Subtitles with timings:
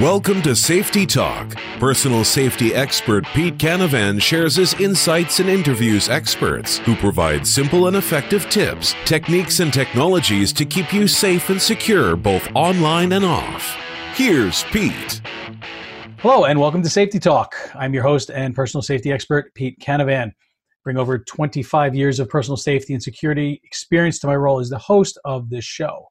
[0.00, 1.56] Welcome to Safety Talk.
[1.80, 7.96] Personal safety expert Pete Canavan shares his insights and interviews experts who provide simple and
[7.96, 13.76] effective tips, techniques, and technologies to keep you safe and secure both online and off.
[14.14, 15.20] Here's Pete.
[16.18, 17.54] Hello, and welcome to Safety Talk.
[17.74, 20.32] I'm your host and personal safety expert, Pete Canavan.
[20.84, 24.78] Bring over 25 years of personal safety and security experience to my role as the
[24.78, 26.08] host of this show.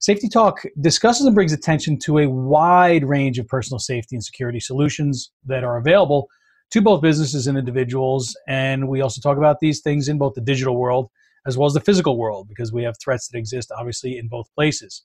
[0.00, 4.60] Safety Talk discusses and brings attention to a wide range of personal safety and security
[4.60, 6.28] solutions that are available
[6.70, 8.36] to both businesses and individuals.
[8.48, 11.10] And we also talk about these things in both the digital world
[11.46, 14.52] as well as the physical world because we have threats that exist obviously in both
[14.54, 15.02] places.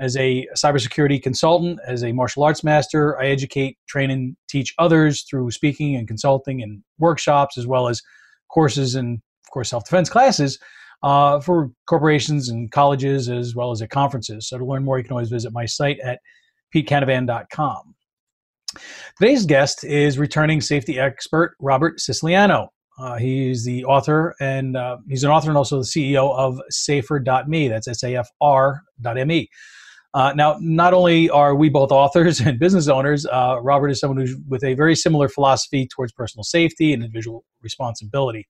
[0.00, 5.22] As a cybersecurity consultant, as a martial arts master, I educate, train, and teach others
[5.22, 8.02] through speaking and consulting and workshops, as well as
[8.50, 10.58] courses and, of course, self defense classes
[11.02, 14.48] uh, for corporations and colleges as well as at conferences.
[14.48, 16.20] So to learn more, you can always visit my site at
[16.74, 17.94] petecanavan.com.
[19.18, 22.68] Today's guest is returning safety expert Robert Siciliano.
[22.98, 27.68] Uh, he's the author and uh, he's an author and also the CEO of safr.me.
[27.68, 29.48] That's S A F R.me.
[30.14, 34.18] Uh, now, not only are we both authors and business owners, uh, Robert is someone
[34.18, 38.46] who's with a very similar philosophy towards personal safety and individual responsibility.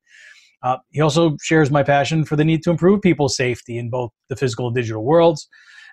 [0.63, 4.11] Uh, he also shares my passion for the need to improve people's safety in both
[4.29, 5.47] the physical and digital worlds.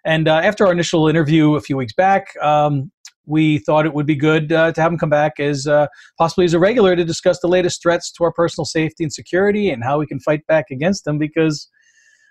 [0.04, 2.90] And uh, after our initial interview a few weeks back, um,
[3.26, 5.86] we thought it would be good uh, to have him come back as uh,
[6.18, 9.70] possibly as a regular to discuss the latest threats to our personal safety and security
[9.70, 11.68] and how we can fight back against them because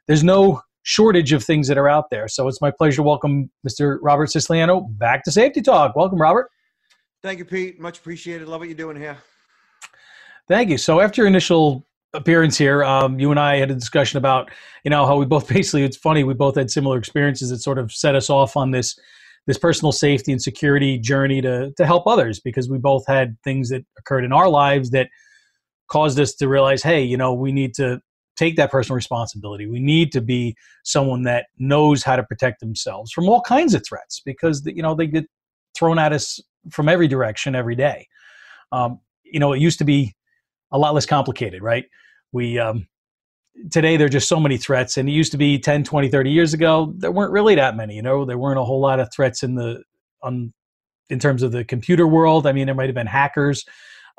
[0.07, 2.27] there's no shortage of things that are out there.
[2.27, 3.99] So it's my pleasure to welcome Mr.
[4.01, 5.95] Robert Siciliano back to Safety Talk.
[5.95, 6.49] Welcome, Robert.
[7.21, 7.79] Thank you, Pete.
[7.79, 8.47] Much appreciated.
[8.47, 9.17] Love what you're doing here.
[10.47, 10.77] Thank you.
[10.77, 14.49] So after your initial appearance here, um, you and I had a discussion about
[14.83, 17.77] you know how we both basically it's funny we both had similar experiences that sort
[17.77, 18.97] of set us off on this
[19.47, 23.69] this personal safety and security journey to to help others because we both had things
[23.69, 25.09] that occurred in our lives that
[25.89, 27.99] caused us to realize hey you know we need to
[28.39, 29.67] take that personal responsibility.
[29.67, 30.55] We need to be
[30.85, 34.95] someone that knows how to protect themselves from all kinds of threats because you know
[34.95, 35.25] they get
[35.75, 36.39] thrown at us
[36.71, 38.07] from every direction every day.
[38.71, 40.15] Um, you know it used to be
[40.71, 41.85] a lot less complicated, right?
[42.31, 42.87] We um,
[43.71, 46.31] today there are just so many threats, and it used to be 10, 20, 30
[46.31, 47.95] years ago there weren't really that many.
[47.95, 49.83] You know, there weren't a whole lot of threats in the
[50.21, 50.53] on
[51.09, 52.45] in terms of the computer world.
[52.45, 53.65] I mean, there might have been hackers.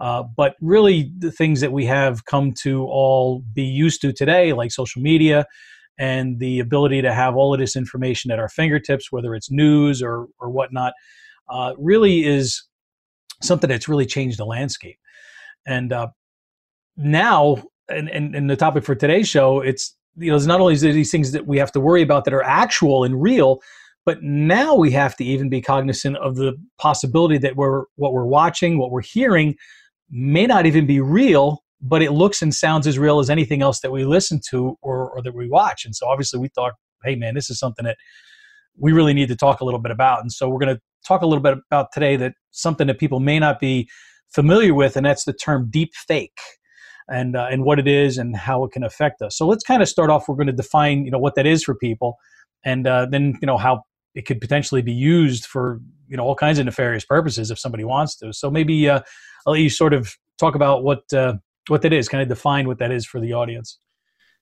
[0.00, 4.53] Uh, but really, the things that we have come to all be used to today,
[4.55, 5.44] like social media
[5.99, 10.03] and the ability to have all of this information at our fingertips, whether it's news
[10.03, 10.94] or, or whatnot,
[11.50, 12.65] uh, really is
[13.43, 14.99] something that's really changed the landscape.
[15.66, 16.09] And uh,
[17.00, 20.77] now, and, and, and the topic for today's show, it's you know, it's not only
[20.77, 23.61] these things that we have to worry about that are actual and real,
[24.05, 28.27] but now we have to even be cognizant of the possibility that we're what we're
[28.27, 29.56] watching, what we're hearing,
[30.10, 33.81] may not even be real, but it looks and sounds as real as anything else
[33.81, 35.84] that we listen to or, or that we watch.
[35.84, 36.75] And so obviously we thought,
[37.05, 37.97] hey man, this is something that
[38.77, 40.21] we really need to talk a little bit about.
[40.21, 43.21] And so we're going to talk a little bit about today that something that people
[43.21, 43.89] may not be
[44.28, 46.39] familiar with, and that's the term deep fake
[47.10, 49.37] and uh, and what it is and how it can affect us.
[49.37, 50.28] So let's kind of start off.
[50.28, 52.16] We're going to define you know what that is for people,
[52.65, 53.82] and uh, then you know how
[54.15, 57.84] it could potentially be used for you know all kinds of nefarious purposes if somebody
[57.84, 58.32] wants to.
[58.32, 59.00] So maybe uh,
[59.47, 61.34] I'll let you sort of talk about what uh,
[61.69, 63.78] what that is, kind of define what that is for the audience.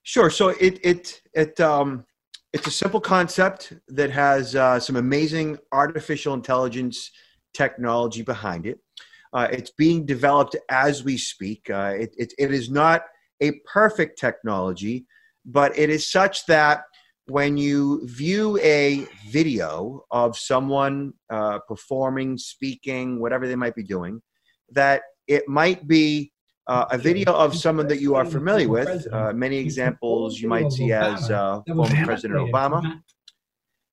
[0.02, 0.30] Sure.
[0.30, 2.04] So it it it um,
[2.52, 7.10] it's a simple concept that has uh, some amazing artificial intelligence
[7.54, 8.78] technology behind it.
[9.33, 11.69] Uh, it's being developed as we speak.
[11.71, 13.03] Uh, it, it, it is not
[13.41, 15.06] a perfect technology,
[15.44, 16.83] but it is such that
[17.27, 24.21] when you view a video of someone uh, performing, speaking, whatever they might be doing,
[24.71, 26.33] that it might be
[26.66, 29.06] uh, a video of someone that you are familiar with.
[29.12, 33.00] Uh, many examples you might see as uh, former President Obama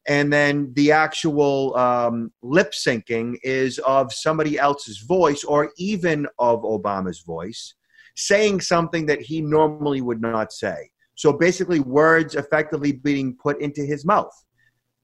[0.08, 6.62] and then the actual um, lip syncing is of somebody else's voice or even of
[6.62, 7.74] Obama's voice
[8.16, 10.90] saying something that he normally would not say.
[11.16, 14.34] So basically, words effectively being put into his mouth.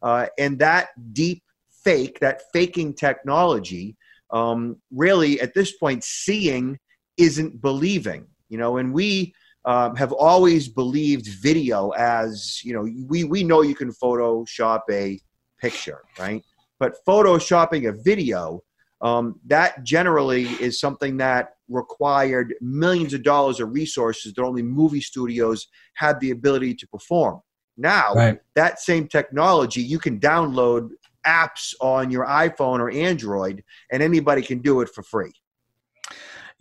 [0.01, 1.43] Uh, and that deep
[1.83, 3.95] fake, that faking technology,
[4.31, 6.77] um, really at this point, seeing
[7.17, 8.27] isn't believing.
[8.49, 9.33] You know, and we
[9.65, 15.19] um, have always believed video as you know we we know you can photoshop a
[15.59, 16.43] picture right
[16.79, 18.61] but photoshopping a video
[19.01, 25.01] um, that generally is something that required millions of dollars of resources that only movie
[25.01, 27.41] studios had the ability to perform
[27.77, 28.39] Now, Right.
[28.55, 30.89] that same technology, you can download
[31.25, 35.31] apps on your iPhone or Android, and anybody can do it for free.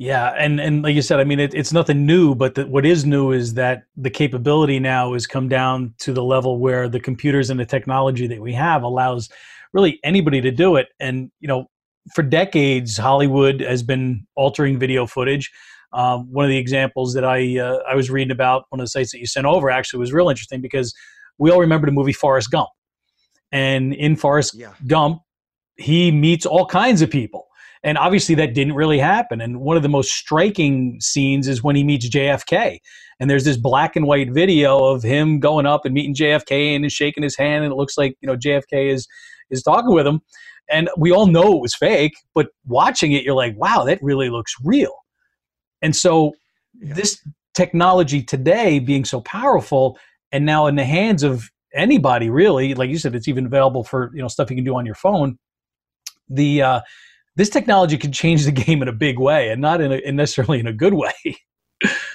[0.00, 2.86] Yeah, and and like you said, I mean, it, it's nothing new, but the, what
[2.86, 6.98] is new is that the capability now has come down to the level where the
[6.98, 9.28] computers and the technology that we have allows
[9.74, 10.88] really anybody to do it.
[11.00, 11.66] And you know,
[12.14, 15.50] for decades, Hollywood has been altering video footage.
[15.92, 18.90] Um, one of the examples that I uh, I was reading about one of the
[18.90, 20.94] sites that you sent over actually was real interesting because
[21.36, 22.70] we all remember the movie Forrest Gump,
[23.52, 24.72] and in Forrest Yeah.
[24.86, 25.20] Gump,
[25.76, 27.48] he meets all kinds of people.
[27.82, 29.40] And obviously, that didn't really happen.
[29.40, 32.78] And one of the most striking scenes is when he meets JFK.
[33.18, 36.84] And there's this black and white video of him going up and meeting JFK and
[36.84, 37.64] is shaking his hand.
[37.64, 39.08] And it looks like, you know, JFK is,
[39.50, 40.20] is talking with him.
[40.70, 44.30] And we all know it was fake, but watching it, you're like, wow, that really
[44.30, 44.94] looks real.
[45.82, 46.32] And so,
[46.80, 46.94] Yeah.
[46.94, 47.18] this
[47.54, 49.98] technology today being so powerful
[50.32, 54.10] and now in the hands of anybody really like you said it's even available for
[54.14, 55.36] you know stuff you can do on your phone
[56.28, 56.80] the uh,
[57.36, 60.60] this technology can change the game in a big way and not in, a, necessarily
[60.60, 61.12] in a good way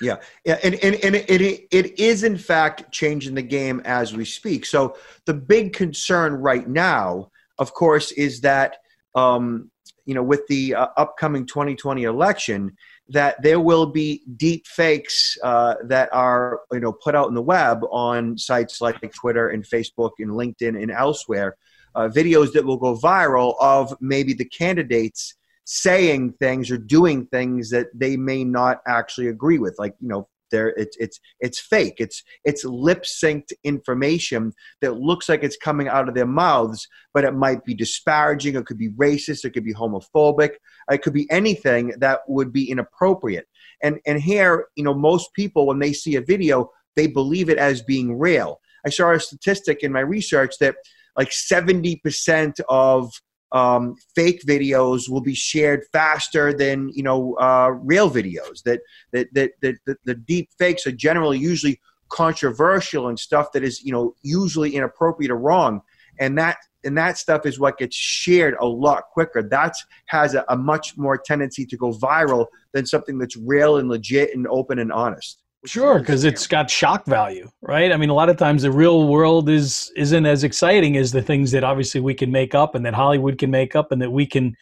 [0.01, 4.15] Yeah, yeah, and and, and it, it it is in fact changing the game as
[4.15, 4.65] we speak.
[4.65, 8.77] So the big concern right now, of course, is that
[9.15, 9.71] um,
[10.05, 12.75] you know with the uh, upcoming 2020 election,
[13.09, 17.41] that there will be deep fakes uh, that are you know put out in the
[17.41, 21.57] web on sites like Twitter and Facebook and LinkedIn and elsewhere,
[21.95, 27.69] uh, videos that will go viral of maybe the candidates saying things or doing things
[27.71, 29.75] that they may not actually agree with.
[29.79, 31.95] Like you know there it's it's it's fake.
[31.97, 37.23] It's it's lip synced information that looks like it's coming out of their mouths but
[37.23, 40.51] it might be disparaging it could be racist it could be homophobic
[40.91, 43.47] it could be anything that would be inappropriate.
[43.81, 47.57] And and here you know most people when they see a video they believe it
[47.57, 48.61] as being real.
[48.85, 50.75] I saw a statistic in my research that
[51.17, 53.11] like 70% of
[53.51, 58.61] um, fake videos will be shared faster than you know uh, real videos.
[58.63, 58.81] That
[59.13, 61.79] that, that that that the deep fakes are generally usually
[62.09, 65.81] controversial and stuff that is you know usually inappropriate or wrong,
[66.19, 69.41] and that and that stuff is what gets shared a lot quicker.
[69.41, 69.75] That
[70.07, 74.35] has a, a much more tendency to go viral than something that's real and legit
[74.35, 75.43] and open and honest.
[75.65, 77.91] Sure because it's got shock value right?
[77.91, 81.21] I mean a lot of times the real world is isn't as exciting as the
[81.21, 84.11] things that obviously we can make up and that hollywood can make up and that
[84.11, 84.55] we can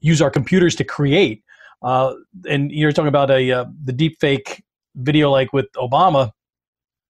[0.00, 1.42] use our computers to create.
[1.82, 2.14] Uh,
[2.48, 4.62] and you're talking about a uh, the deep fake
[4.96, 6.30] video like with obama.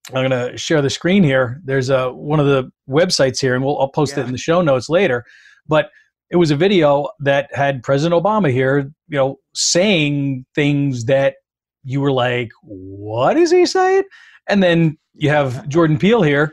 [0.08, 1.60] I'm going to share the screen here.
[1.64, 4.62] There's a one of the websites here and we'll i'll post it in the show
[4.62, 5.24] notes later.
[5.66, 5.90] But
[6.30, 11.36] it was a video that had president obama here you know saying things that
[11.84, 14.02] you were like what is he saying
[14.48, 16.52] and then you have jordan peele here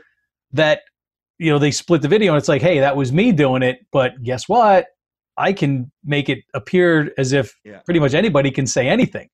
[0.52, 0.80] that
[1.38, 3.78] you know they split the video and it's like hey that was me doing it
[3.92, 4.86] but guess what
[5.36, 7.78] i can make it appear as if Yeah.
[7.84, 9.28] pretty much anybody can say anything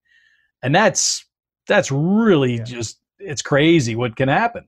[0.63, 1.25] and that's
[1.69, 2.65] that's really Yeah.
[2.65, 4.67] just it's crazy what can happen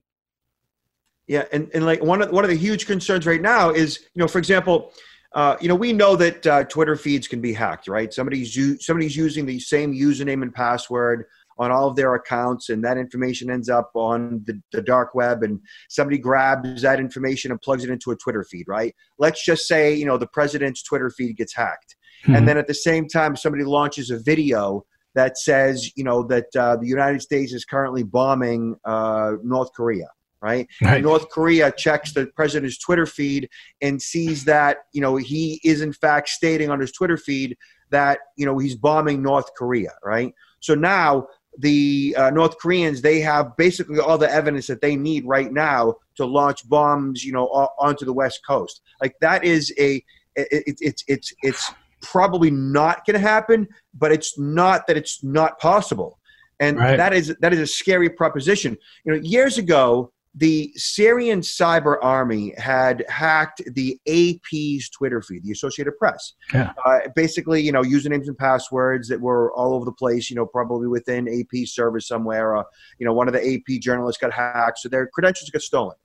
[1.27, 4.19] Yeah, and, and like one of one of the huge concerns right now is you
[4.21, 4.93] know, for example,
[5.35, 8.13] uh, you know, we know that uh, Twitter feeds can be hacked, right?
[8.13, 11.25] Somebody's u- somebody's using the same username and password
[11.57, 15.43] on all of their accounts, and that information ends up on the, the dark web,
[15.43, 15.59] and
[15.89, 18.95] somebody grabs that information and plugs it into a Twitter feed, right?
[19.19, 22.73] Let's just say you know the president's Twitter feed gets hacked, and then at the
[22.73, 27.53] same time somebody launches a video that says you know that uh, the United States
[27.53, 30.07] is currently bombing uh, North Korea,
[30.45, 30.67] right?
[30.81, 31.03] Right.
[31.03, 33.43] North Korea checks the president's Twitter feed
[33.81, 37.57] and sees that you know he is in fact stating on his Twitter feed
[37.89, 40.31] that you know he's bombing North Korea, right?
[40.67, 45.23] So now the uh, North Koreans they have basically all the evidence that they need
[45.25, 47.45] right now to launch bombs, you know,
[47.79, 48.81] onto the West Coast.
[49.01, 50.03] Like that is a
[50.35, 51.71] it, it, it's it's it's
[52.01, 56.11] probably not going to happen, but it's not that it's not possible,
[56.59, 56.97] and Right.
[56.97, 58.71] that is that is a scary proposition.
[59.05, 65.51] You know, years ago the Syrian cyber army had hacked the AP's Twitter feed, the
[65.53, 66.33] Associated Press.
[66.53, 66.73] Yeah.
[66.85, 70.29] Uh, basically, you know, usernames and passwords that were all over the place.
[70.29, 72.63] You know, probably within AP server somewhere.
[72.99, 75.95] You know, one of the AP journalists got hacked, so their credentials got stolen.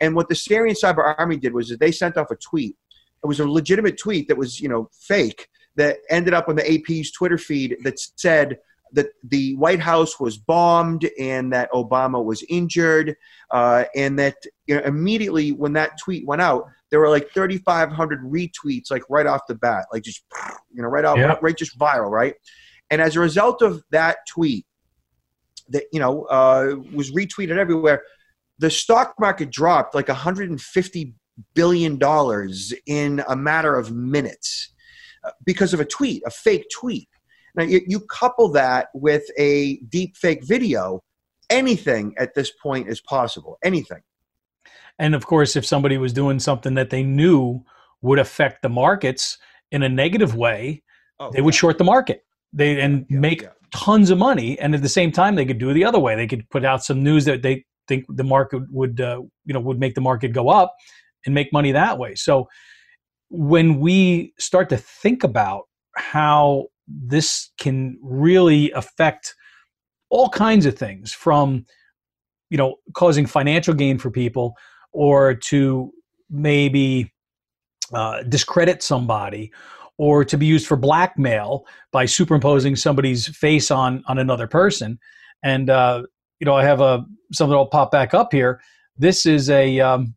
[0.00, 2.76] And what the Syrian cyber army did was that they sent off a tweet.
[3.24, 6.72] It was a legitimate tweet that was, you know, fake that ended up on the
[6.72, 8.58] AP's Twitter feed that said
[8.92, 13.14] that the White House was bombed and that Obama was injured,
[13.50, 18.22] uh, and that you know, immediately when that tweet went out, there were like 3,500
[18.24, 20.24] retweets, like right off the bat, like just
[20.72, 21.36] you know, right off, Yeah.
[21.42, 22.34] right, just viral, right.
[22.90, 24.64] And as a result of that tweet,
[25.70, 28.02] that you know uh, was retweeted everywhere,
[28.58, 31.14] the stock market dropped like 150
[31.54, 34.72] billion dollars in a matter of minutes
[35.24, 37.08] uh, because of a tweet, a fake tweet.
[37.54, 41.02] Now you, you couple that with a deep fake video,
[41.50, 43.58] anything at this point is possible.
[43.62, 44.02] Anything.
[44.98, 47.64] And of course, if somebody was doing something that they knew
[48.02, 49.38] would affect the markets
[49.70, 50.82] in a negative way,
[51.20, 51.58] oh, they would yeah.
[51.58, 52.24] short the market.
[52.52, 53.48] They and yeah, make yeah.
[53.72, 54.58] tons of money.
[54.58, 56.16] And at the same time, they could do it the other way.
[56.16, 59.60] They could put out some news that they think the market would, uh, you know,
[59.60, 60.74] would make the market go up
[61.24, 62.14] and make money that way.
[62.14, 62.48] So
[63.30, 65.64] when we start to think about
[65.96, 69.34] how this can really affect
[70.10, 71.64] all kinds of things from
[72.50, 74.54] you know causing financial gain for people
[74.92, 75.92] or to
[76.30, 77.12] maybe
[77.92, 79.52] uh, discredit somebody
[79.98, 84.98] or to be used for blackmail by superimposing somebody's face on on another person.
[85.42, 86.02] And uh,
[86.40, 88.60] you know i have a something that'll pop back up here.
[88.96, 90.14] This is a um,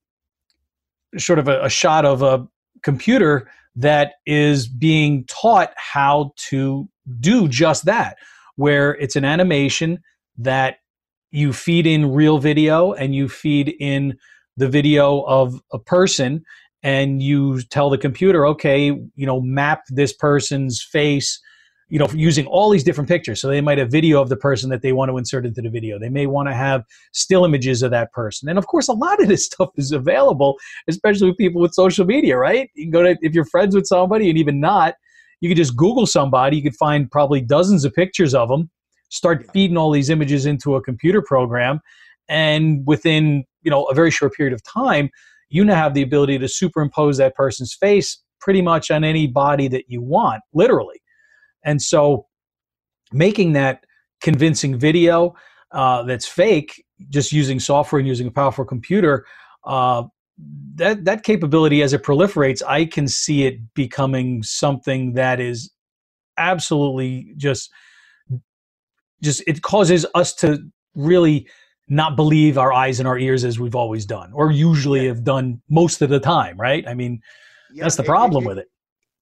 [1.17, 2.47] sort of a, a shot of a
[2.83, 6.87] computer that is being taught how to
[7.19, 8.17] do just that
[8.55, 9.99] where it's an animation
[10.37, 10.77] that
[11.31, 14.17] you feed in real video and you feed in
[14.57, 16.43] the video of a person
[16.83, 21.39] and you tell the computer okay you know map this person's face
[21.91, 23.41] you know using all these different pictures.
[23.41, 25.69] So they might have video of the person that they want to insert into the
[25.69, 25.99] video.
[25.99, 28.47] They may want to have still images of that person.
[28.47, 30.57] And of course a lot of this stuff is available
[30.87, 32.69] especially with people with social media right?
[32.75, 34.95] You can go to if you're friends with somebody and even not
[35.41, 36.57] you could just google somebody.
[36.57, 38.69] You could find probably dozens of pictures of them
[39.09, 41.81] start feeding all these images into a computer program.
[42.29, 45.09] And within you know a very short period of time
[45.49, 49.67] you now have the ability to superimpose that person's face pretty much on any body
[49.67, 51.00] that you want literally
[51.63, 52.27] and so
[53.11, 53.85] making that
[54.21, 55.35] convincing video
[55.71, 59.25] uh, that's fake just using software and using a powerful computer
[59.65, 60.03] uh,
[60.75, 65.71] that that capability as it proliferates i can see it becoming something that is
[66.37, 67.71] absolutely just
[69.21, 70.59] just it causes us to
[70.95, 71.47] really
[71.87, 75.09] not believe our eyes and our ears as we've always done or usually yeah.
[75.09, 77.19] have done most of the time right i mean
[77.73, 78.67] yeah, that's the problem it, it, with it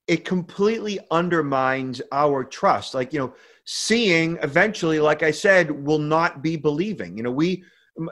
[0.10, 3.32] it completely undermines our trust like you know
[3.66, 7.64] seeing eventually like i said will not be believing you know we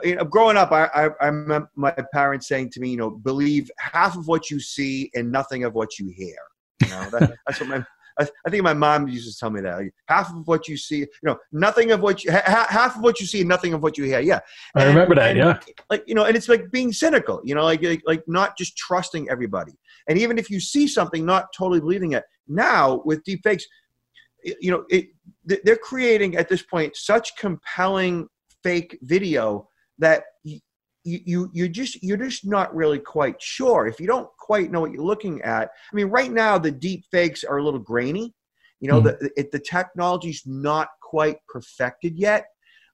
[0.04, 3.10] you know, growing up I, I, I remember my parents saying to me you know
[3.10, 6.36] believe half of what you see and nothing of what you hear
[6.84, 7.84] you know that, that's what my
[8.20, 10.98] I, think my mom used to tell me that like, half of what you see,
[10.98, 13.96] you know, nothing of what you ha- half of what you see, nothing of what
[13.96, 14.20] you hear.
[14.20, 14.40] Yeah,
[14.74, 15.30] I remember that.
[15.30, 17.40] And, yeah, like you know, and it's like being cynical.
[17.44, 19.72] You know, like, like like not just trusting everybody.
[20.08, 22.24] And even if you see something, not totally believing it.
[22.48, 23.66] Now with deep fakes,
[24.42, 25.08] you know, it
[25.44, 28.28] they're creating at this point such compelling
[28.62, 30.60] fake video that you,
[31.04, 34.92] you you just you're just not really quite sure if you don't quite know what
[34.92, 38.34] you're looking at i mean right now the deep fakes are a little grainy
[38.80, 39.04] you know mm.
[39.04, 42.46] the it, the technology's not quite perfected yet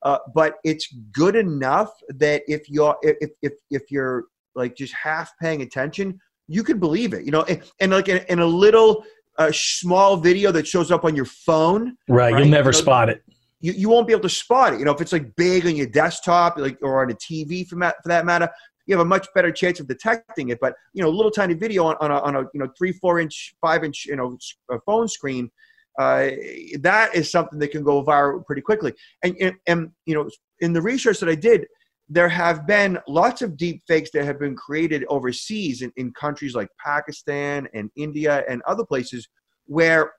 [0.02, 5.32] uh, but it's good enough that if you're if, if if you're like just half
[5.40, 9.04] paying attention you can believe it you know and, and like in, in, a little
[9.38, 12.40] uh, small video that shows up on your phone right, right?
[12.40, 13.22] you'll never you know, spot it
[13.64, 14.78] you, you won't be able to spot it.
[14.78, 17.76] You know, if it's like big on your desktop, like or on a TV for,
[17.78, 18.46] for that matter,
[18.86, 20.58] you have a much better chance of detecting it.
[20.60, 22.92] But you know, a little tiny video on, on a, on a you know three,
[22.92, 24.36] four inch, five inch, you know,
[24.84, 25.50] phone screen,
[25.98, 26.28] uh,
[26.80, 28.92] that is something that can go viral pretty quickly.
[29.22, 30.28] And, and, and you know,
[30.60, 31.66] in the research that I did,
[32.08, 36.54] there have been lots of deep fakes that have been created overseas in, in countries
[36.54, 39.28] like Pakistan and India and other places
[39.66, 40.12] where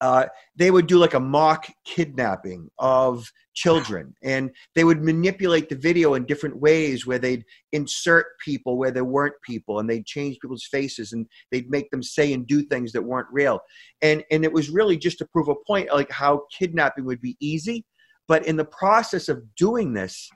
[0.00, 4.14] uh, they would do like a mock kidnapping of children.
[4.22, 9.04] And they would manipulate the video in different ways where they'd insert people where there
[9.04, 12.92] weren't people and they'd change people's faces and they'd make them say and do things
[12.92, 13.60] that weren't real.
[14.02, 17.36] And and it was really just to prove a point like how kidnapping would be
[17.40, 17.84] easy.
[18.28, 20.28] But in the process of doing this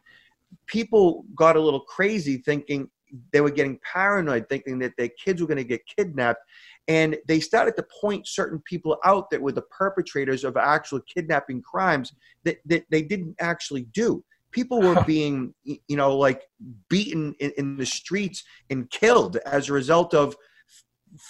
[0.67, 2.89] people got a little crazy thinking
[3.33, 6.41] they were getting paranoid thinking that their kids were going to get kidnapped
[6.89, 11.61] and they started to point certain people out that were the perpetrators of actual kidnapping
[11.61, 12.13] crimes
[12.45, 16.43] that, that they didn't actually do people were being you know like
[16.89, 20.37] beaten in, in, the streets and killed as a result of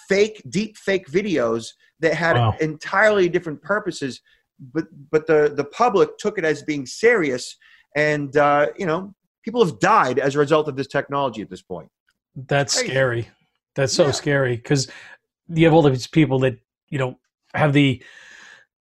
[0.08, 2.54] fake deep fake videos that had wow.
[2.60, 4.20] entirely different purposes
[4.72, 7.56] but but the the public took it as being serious
[7.97, 9.12] and uh, you know
[9.44, 11.88] people have died as a result of this technology at this point
[12.47, 13.28] that's scary
[13.75, 14.12] that's so yeah.
[14.12, 14.88] scary because
[15.49, 17.18] you have all these people that you know
[17.54, 18.02] have the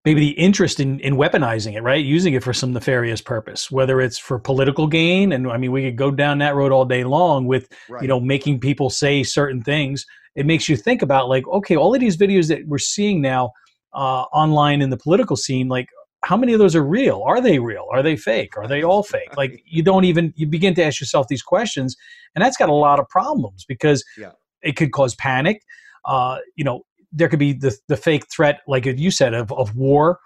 [0.08, 2.06] maybe the interest in, in weaponizing it, right?
[2.06, 5.34] Using it for some nefarious purpose, whether it's for political gain.
[5.34, 8.02] And I mean, we could go down that road all day long with, right.
[8.02, 10.06] you know, making people say certain things.
[10.36, 13.52] It makes you think about like, okay, all of these videos that we're seeing now
[13.94, 15.90] uh, online in the political scene, like
[16.28, 17.24] how many of those are real?
[17.26, 17.88] Are they real?
[17.90, 18.58] Are they fake?
[18.58, 19.38] Are they all fake?
[19.38, 21.96] Like you don't even, you begin to ask yourself these questions
[22.36, 24.32] and that's got a lot of problems because yeah.
[24.62, 25.62] it could cause panic.
[26.04, 26.82] Uh, you know,
[27.14, 30.20] there could be the the fake threat, like you said, of of war,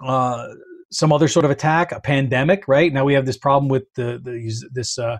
[0.00, 0.46] uh,
[0.92, 2.68] some other sort of attack, a pandemic.
[2.68, 5.18] Right now, we have this problem with the, the this uh,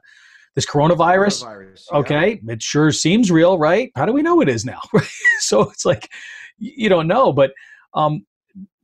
[0.55, 1.45] this coronavirus.
[1.45, 1.99] coronavirus yeah.
[1.99, 3.91] Okay, it sure seems real, right?
[3.97, 4.81] How do we know it is now?
[5.41, 6.09] so it's like
[6.59, 7.51] you don't know, but
[7.95, 8.25] um,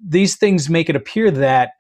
[0.07, 1.73] these things make it appear that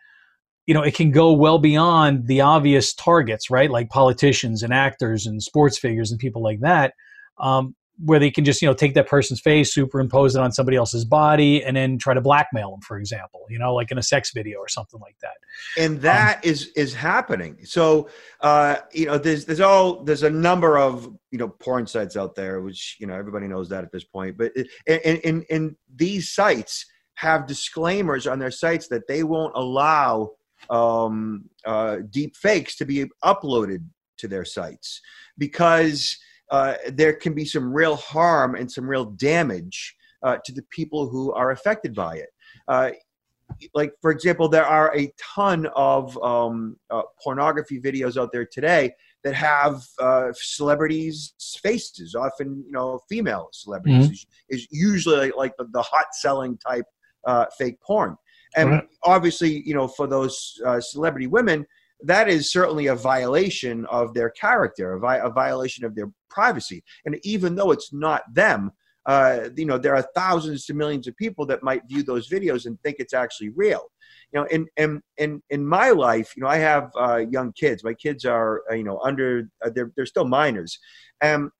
[0.66, 3.70] you know it can go well beyond the obvious targets, right?
[3.70, 6.94] Like politicians and actors and sports figures and people like that.
[7.38, 7.74] Um,
[8.04, 11.04] where they can just you know take that person's face superimpose it on somebody else's
[11.04, 14.32] body and then try to blackmail them for example you know like in a sex
[14.32, 15.34] video or something like that
[15.76, 18.08] and that um, is is happening so
[18.40, 22.34] uh you know there's there's all there's a number of you know porn sites out
[22.34, 24.52] there which you know everybody knows that at this point but
[24.86, 30.30] in in, in these sites have disclaimers on their sites that they won't allow
[30.70, 33.84] um uh deep fakes to be uploaded
[34.16, 35.00] to their sites
[35.38, 36.16] because
[36.52, 41.08] uh, there can be some real harm and some real damage uh, to the people
[41.08, 42.28] who are affected by it.
[42.68, 42.90] Uh,
[43.74, 48.94] like, for example, there are a ton of um, uh, pornography videos out there today
[49.24, 54.12] that have uh, celebrities' faces, often, you know, female celebrities, mm-hmm.
[54.50, 56.86] is, is, usually like the, the hot selling type
[57.58, 58.16] fake porn.
[58.56, 58.88] And right.
[59.04, 61.66] obviously, you know, for those celebrity women,
[62.04, 66.82] that is certainly a violation of their character, a, vi- a violation of their privacy.
[67.04, 68.72] And even though it's not them,
[69.06, 72.66] uh, you know, there are thousands to millions of people that might view those videos
[72.66, 73.84] and think it's actually real.
[74.32, 77.84] You know, in in in, in my life, you know, I have uh, young kids.
[77.84, 80.78] My kids are, uh, you know, under uh, they're they're still minors,
[81.20, 81.50] and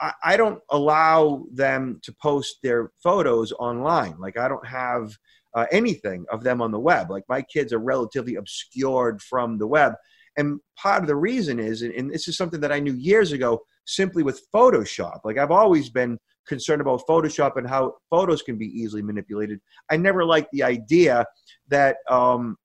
[0.00, 4.16] I, don't allow them to post their photos online.
[4.18, 5.16] Like I don't have
[5.54, 7.10] uh, anything of them on the web.
[7.10, 9.94] Like my kids are relatively obscured from the web.
[10.36, 13.60] And part of the reason is, and this is something that I knew years ago
[13.84, 15.20] simply with Photoshop.
[15.24, 19.60] Like I've always been concerned about Photoshop and how photos can be easily manipulated.
[19.90, 21.26] I never liked the idea
[21.68, 22.56] that, um,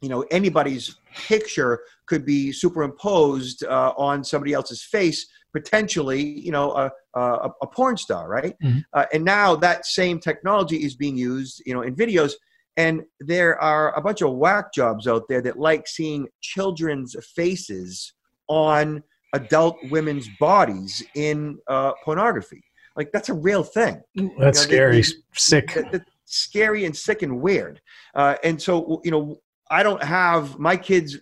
[0.00, 6.72] you know, anybody's picture could be superimposed uh, on somebody else's face potentially, you know,
[6.72, 8.56] a, a, a porn star, right?
[8.62, 8.80] Mm-hmm.
[8.92, 12.32] Uh, and now that same technology is being used, you know, in videos.
[12.76, 18.12] And there are a bunch of whack jobs out there that like seeing children's faces
[18.48, 19.02] on
[19.34, 22.62] adult women's bodies in uh, pornography.
[22.96, 24.00] Like that's a real thing.
[24.14, 25.76] That's you know, scary, sick.
[26.24, 27.80] scary and sick and weird.
[28.14, 31.18] Uh, and so, you know, I don't have my kids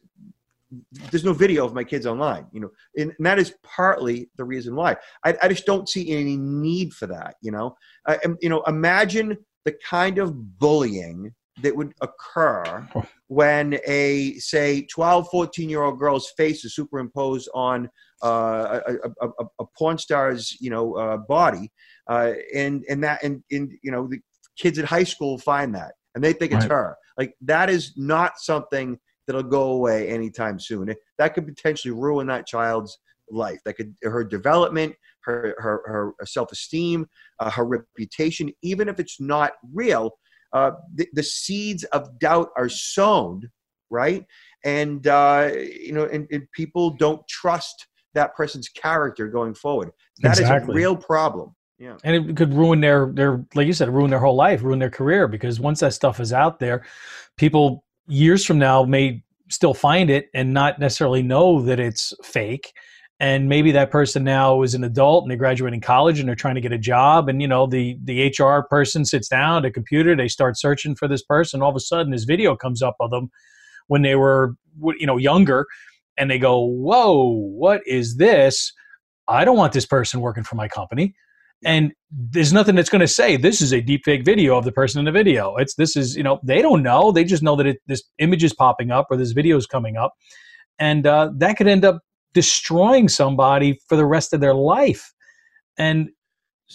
[1.10, 4.74] there's no video of my kids online you know and, that is partly the reason
[4.74, 4.96] why.
[5.24, 7.76] I, I, just don't see any need for that you know?
[8.06, 12.86] I, you know imagine the kind of bullying that would occur
[13.26, 17.88] when a say 12 14 year old girl's face is superimposed on
[18.22, 21.70] uh, a, a, a, a, porn star's you know uh, body
[22.08, 24.18] uh, and and that and, and you know the
[24.56, 26.96] kids at high school find that and they think it's her.
[27.16, 28.98] Like that is not something
[29.28, 30.92] that'll go away anytime soon.
[31.18, 32.98] That could potentially ruin that child's
[33.30, 33.60] life.
[33.64, 35.82] That could her development, her her,
[36.18, 37.06] her self esteem,
[37.38, 38.50] uh, her reputation.
[38.62, 40.18] Even if it's not real,
[40.52, 43.42] uh, the, the, seeds of doubt are sown,
[43.90, 44.24] right?
[44.64, 49.90] And uh, you know, and, and, people don't trust that person's character going forward.
[50.22, 50.72] That exactly.
[50.72, 51.54] is a real problem.
[51.78, 51.96] Yeah.
[52.02, 54.90] And it could ruin their their like you said, ruin their whole life, ruin their
[54.90, 56.84] career because once that stuff is out there,
[57.36, 62.72] people years from now may still find it and not necessarily know that it's fake.
[63.20, 66.54] And maybe that person now is an adult and they're graduating college and they're trying
[66.54, 67.28] to get a job.
[67.28, 70.94] And you know the the hr person sits down at a computer they start searching
[70.94, 71.62] for this person.
[71.62, 73.30] All of a sudden this video comes up of them
[73.88, 74.54] when they were
[74.98, 75.66] you know younger
[76.16, 78.72] and they go whoa what is this?
[79.26, 81.14] I don't want this person working for my company
[81.64, 84.72] and there's nothing that's going to say this is a deep fake video of the
[84.72, 85.56] person in the video.
[85.56, 87.12] It's this is you know they don't know.
[87.12, 89.96] They just know that it, this image is popping up or this video is coming
[89.96, 90.14] up.
[90.78, 92.00] And uh, that could end up
[92.34, 95.12] destroying somebody for the rest of their life.
[95.76, 96.10] And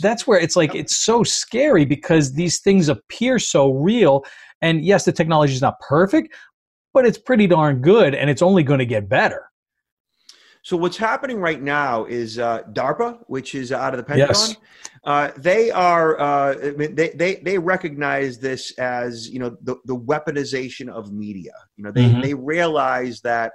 [0.02, 4.26] that's where it's like it's so scary because these things appear so real.
[4.62, 6.34] And yes the technology is not perfect
[6.94, 9.50] but it's pretty darn good and it's only going to get better
[10.64, 14.50] So what's happening right now is uh, DARPA, which is out of the Pentagon.
[14.50, 14.56] Yes.
[15.04, 20.88] Uh, they are uh, they, they they recognize this as you know the, the weaponization
[20.88, 21.52] of media.
[21.76, 22.22] You know they Mhm.
[22.22, 23.52] they realize that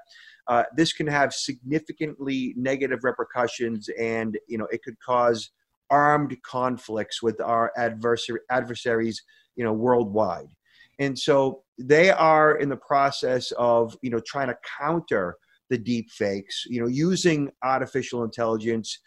[0.48, 5.50] uh, this can have significantly negative repercussions, and you know it could cause
[5.88, 9.22] armed conflicts with our adversary adversaries
[9.56, 10.50] you know worldwide.
[10.98, 15.38] And so they are in the process of you know trying to counter
[15.70, 18.98] the deep fakes, you know, using artificial intelligence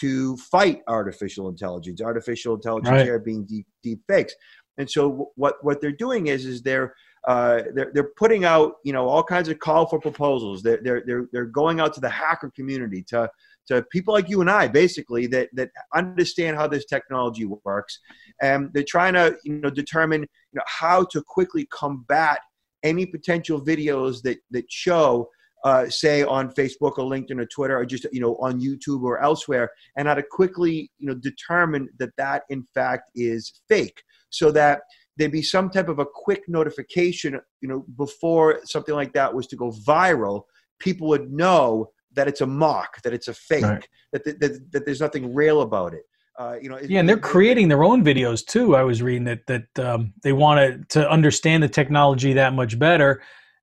[0.00, 2.00] to fight artificial intelligence.
[2.00, 3.04] Artificial intelligence Right.
[3.04, 4.34] here being deep deep fakes.
[4.78, 6.94] And so what what they're doing is is they're
[7.26, 10.62] uh, they're they're putting out you know all kinds of call for proposals.
[10.62, 13.30] They're they're they're, they're going out to the hacker community to
[13.66, 17.98] to people like you and I basically that that understand how this technology works,
[18.40, 22.38] and they're trying to you know determine you know how to quickly combat
[22.84, 25.28] any potential videos that that show
[25.64, 29.20] uh, say on Facebook or LinkedIn or Twitter or just you know on YouTube or
[29.22, 34.50] elsewhere, and how to quickly you know determine that that in fact is fake, so
[34.52, 34.80] that
[35.16, 39.48] there'd be some type of a quick notification, you know, before something like that was
[39.48, 40.42] to go viral,
[40.78, 43.88] people would know that it's a mock, that it's a fake, Right.
[44.12, 46.02] that, that, that, that there's nothing real about it.
[46.38, 48.76] Uh, you know, it- Yeah, and they're it- creating their own videos too.
[48.76, 52.78] I was reading that that um, they want to to understand the technology that much
[52.78, 53.20] better,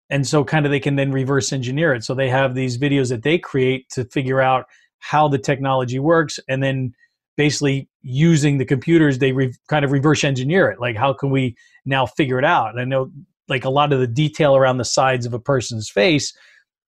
[0.09, 2.03] and so kind of they can then reverse engineer it.
[2.03, 4.65] So they have these videos that they create to figure out
[4.99, 6.93] how the technology works, and then
[7.37, 10.79] basically using the computers, they re- kind of reverse engineer it.
[10.79, 12.69] Like, how can we now figure it out?
[12.69, 13.11] And I know,
[13.47, 16.33] like a lot of the detail around the sides of a person's face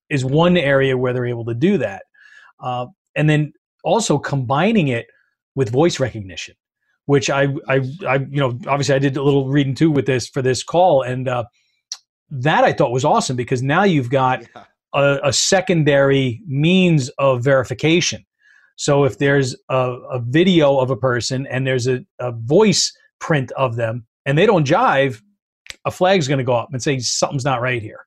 [0.10, 2.04] is one area where they're able to do that,
[2.60, 3.54] uh, and then
[3.84, 5.08] also combining it
[5.56, 6.56] with voice recognition,
[7.06, 10.28] which I, I, I, you know, obviously I did a little reading too with this
[10.28, 11.44] for this call, and uh,
[12.30, 14.64] that I thought was awesome because now you've got Yeah.
[14.94, 18.26] a, a secondary means of verification.
[18.76, 19.76] So if there's a,
[20.12, 24.46] a video of a person and there's a, a voice print of them and they
[24.46, 25.22] don't jive,
[25.86, 28.06] a flag's going to go up and say something's not right here.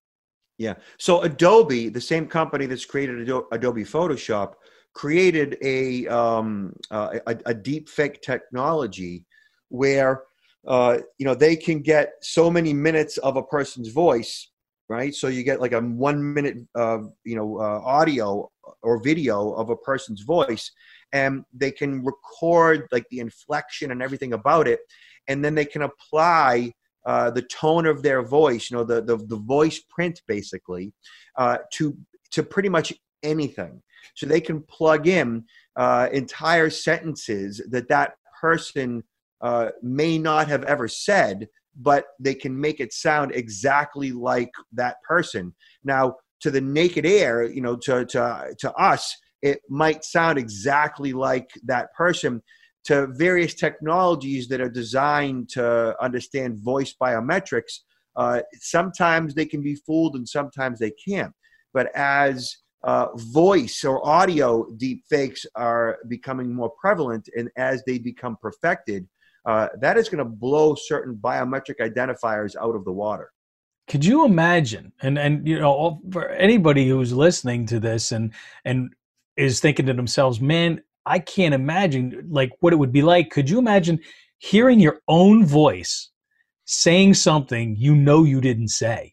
[0.59, 0.75] Yeah.
[0.99, 4.55] So Adobe, the same company that's created Ado- Adobe Photoshop,
[4.95, 9.25] created a um, uh, a, a deep fake technology
[9.69, 10.25] where
[10.67, 14.51] uh, you know they can get so many minutes of a person's voice,
[14.89, 15.15] right?
[15.15, 18.51] So you get like a one minute uh, you know uh, audio
[18.83, 20.71] or video of a person's voice,
[21.13, 24.81] and they can record like the inflection and everything about it,
[25.29, 26.73] and then they can apply
[27.07, 30.93] uh, the tone of their voice, you know, the the, the voice print basically,
[31.37, 31.97] uh, to
[32.33, 32.93] to pretty much
[33.23, 33.83] anything.
[34.15, 35.45] So they can plug in
[35.77, 39.03] uh, entire sentences that that person
[39.41, 44.97] uh, may not have ever said, but they can make it sound exactly like that
[45.03, 45.55] person.
[45.85, 51.13] Now, to the naked ear, you know, to to to us, it might sound exactly
[51.13, 52.43] like that person
[52.85, 57.81] to various technologies that are designed to understand voice biometrics.
[58.17, 61.33] Uh, sometimes they can be fooled and sometimes they can't.
[61.75, 67.99] But as uh, voice or audio deep fakes are becoming more prevalent and as they
[67.99, 69.07] become perfected,
[69.47, 73.31] uh, that is going to blow certain biometric identifiers out of the water.
[73.89, 74.93] Could you imagine?
[75.03, 78.33] And and you know, for anybody who's listening to this and
[78.65, 78.95] and
[79.37, 83.51] is thinking to themselves, "Man, I can't imagine like what it would be like." Could
[83.51, 83.99] you imagine
[84.39, 86.11] hearing your own voice
[86.67, 89.13] saying something you know you didn't say,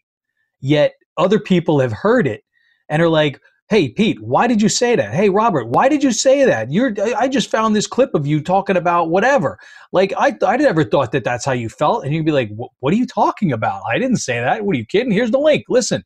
[0.59, 2.43] yet other people have heard it
[2.89, 5.13] and are like, "Hey, Pete, why did you say that?
[5.13, 6.71] Hey, Robert, why did you say that?
[6.71, 9.57] You're I just found this clip of you talking about whatever."
[9.91, 12.49] Like I, I never thought that that's how you felt, and you'd be like,
[12.79, 13.83] "What are you talking about?
[13.89, 14.65] I didn't say that.
[14.65, 15.11] What are you kidding?
[15.11, 15.65] Here's the link.
[15.69, 16.03] Listen."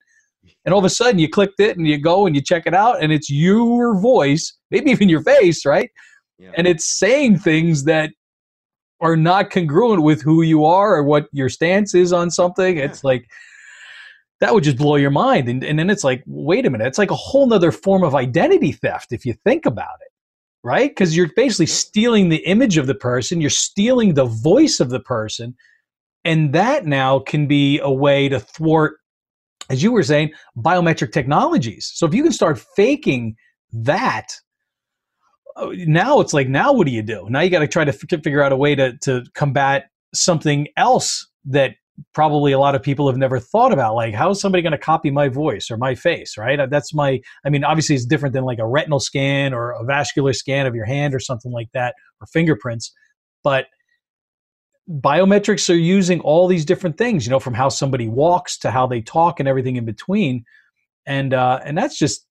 [0.66, 2.74] And all of a sudden, you clicked it, and you go and you check it
[2.74, 5.90] out, and it's your voice, maybe even your face, right?
[6.38, 6.52] Yeah.
[6.56, 8.12] And it's saying things that
[9.00, 12.78] are not congruent with who you are or what your stance is on something.
[12.78, 12.86] Yeah.
[12.86, 13.28] It's like
[14.42, 16.98] that would just blow your mind, and and then it's like, wait a minute, it's
[16.98, 20.12] like a whole nother form of identity theft if you think about it
[20.64, 20.90] right?
[20.90, 25.00] Because you're basically stealing the image of the person, you're stealing the voice of the
[25.00, 25.56] person,
[26.24, 28.98] and that now can be a way to thwart,
[29.70, 31.92] as you were saying, biometric technologies.
[31.94, 33.36] So if you can start faking
[33.74, 34.28] that,
[35.56, 37.28] uh, now it's like, now what do you do?
[37.30, 40.68] Now you got to try to f- figure out a way to to combat something
[40.78, 41.76] else that
[42.14, 44.78] probably a lot of people have never thought about like how is somebody going to
[44.78, 48.34] copy my voice or my face right Uh, that's my i mean obviously it's different
[48.34, 51.70] than like a retinal scan or a vascular scan of your hand or something like
[51.74, 52.94] that or fingerprints
[53.44, 53.68] but
[54.90, 58.88] biometrics are using all these different things you know from how somebody walks to how
[58.88, 60.44] they talk and everything in between
[61.06, 62.26] and uh and that's just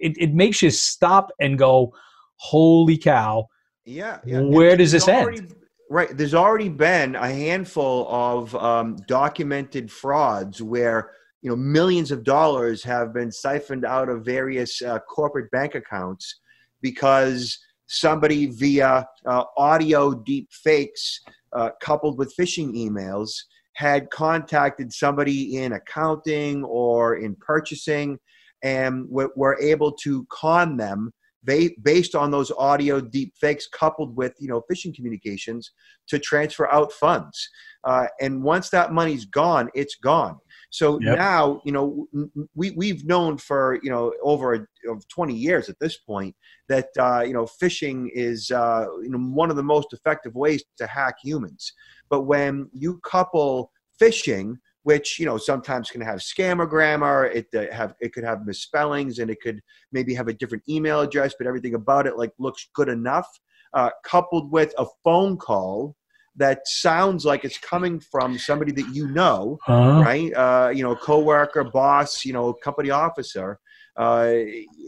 [0.00, 1.94] it, it makes you stop and go,
[2.36, 3.46] holy cow.
[3.84, 4.20] Yeah.
[4.24, 4.40] yeah.
[4.40, 5.54] Where does this already, end?
[5.92, 6.16] Right.
[6.16, 11.10] There's already been a handful of um, documented frauds where
[11.42, 16.38] you know millions of dollars have been siphoned out of various uh, corporate bank accounts
[16.80, 21.22] because somebody via uh, audio deep fakes
[21.54, 23.32] uh, coupled with phishing emails
[23.72, 28.16] had contacted somebody in accounting or in purchasing
[28.62, 31.12] and were able to con them
[31.44, 35.72] based on those audio deep fakes coupled with you know phishing communications
[36.08, 37.48] to transfer out funds.
[37.84, 40.36] Uh, and once that money's gone it's gone.
[40.70, 41.18] So yep.
[41.18, 42.06] now you know
[42.54, 46.34] we, we've known for you know over a, of 20 years at this point
[46.68, 50.62] that uh, you know phishing is uh, you know one of the most effective ways
[50.78, 51.72] to hack humans.
[52.10, 54.56] But when you couple phishing
[54.90, 57.26] which you know sometimes can have scammer grammar.
[57.26, 59.60] It uh, have it could have misspellings, and it could
[59.92, 63.28] maybe have a different email address, but everything about it like looks good enough.
[63.72, 65.94] Uh, coupled with a phone call
[66.34, 70.02] that sounds like it's coming from somebody that you know, uh-huh.
[70.02, 70.34] right?
[70.34, 73.60] Uh, you know, coworker, boss, you know, company officer.
[73.96, 74.32] Uh,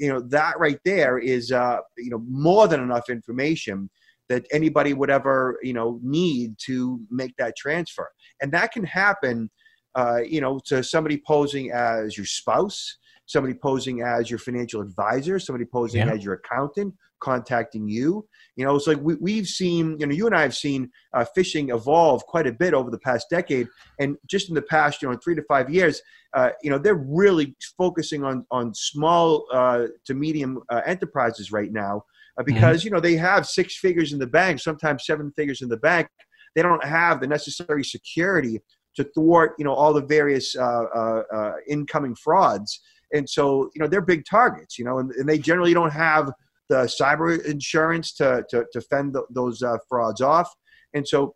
[0.03, 3.89] you know, that right there is uh, you know more than enough information
[4.29, 8.09] that anybody would ever you know need to make that transfer,
[8.41, 9.49] and that can happen
[9.95, 15.39] uh, you know, to somebody posing as your spouse, somebody posing as your financial advisor,
[15.39, 16.13] somebody posing yeah.
[16.13, 18.27] as your accountant, contacting you.
[18.57, 21.25] You know, it's like we, we've seen, you know, you and I have seen uh,
[21.37, 23.69] phishing evolve quite a bit over the past decade.
[24.01, 26.03] And just in the past, you know, three to five years,
[26.35, 31.73] uh, you know, they're really focusing on, on small uh, to medium uh, enterprises right
[31.73, 32.05] now
[32.39, 32.55] uh, mm-hmm.
[32.55, 32.89] because, mm-hmm.
[32.89, 36.09] you know, they have six figures in the bank, sometimes seven figures in the bank.
[36.55, 38.61] They don't have the necessary security
[38.97, 42.81] to thwart you know all the various uh, uh, uh, incoming frauds.
[43.15, 46.33] And so you know they're big targets you know and, and they generally don't have
[46.69, 50.53] the cyber insurance to to, to fend the, those uh, frauds off.
[50.95, 51.35] And so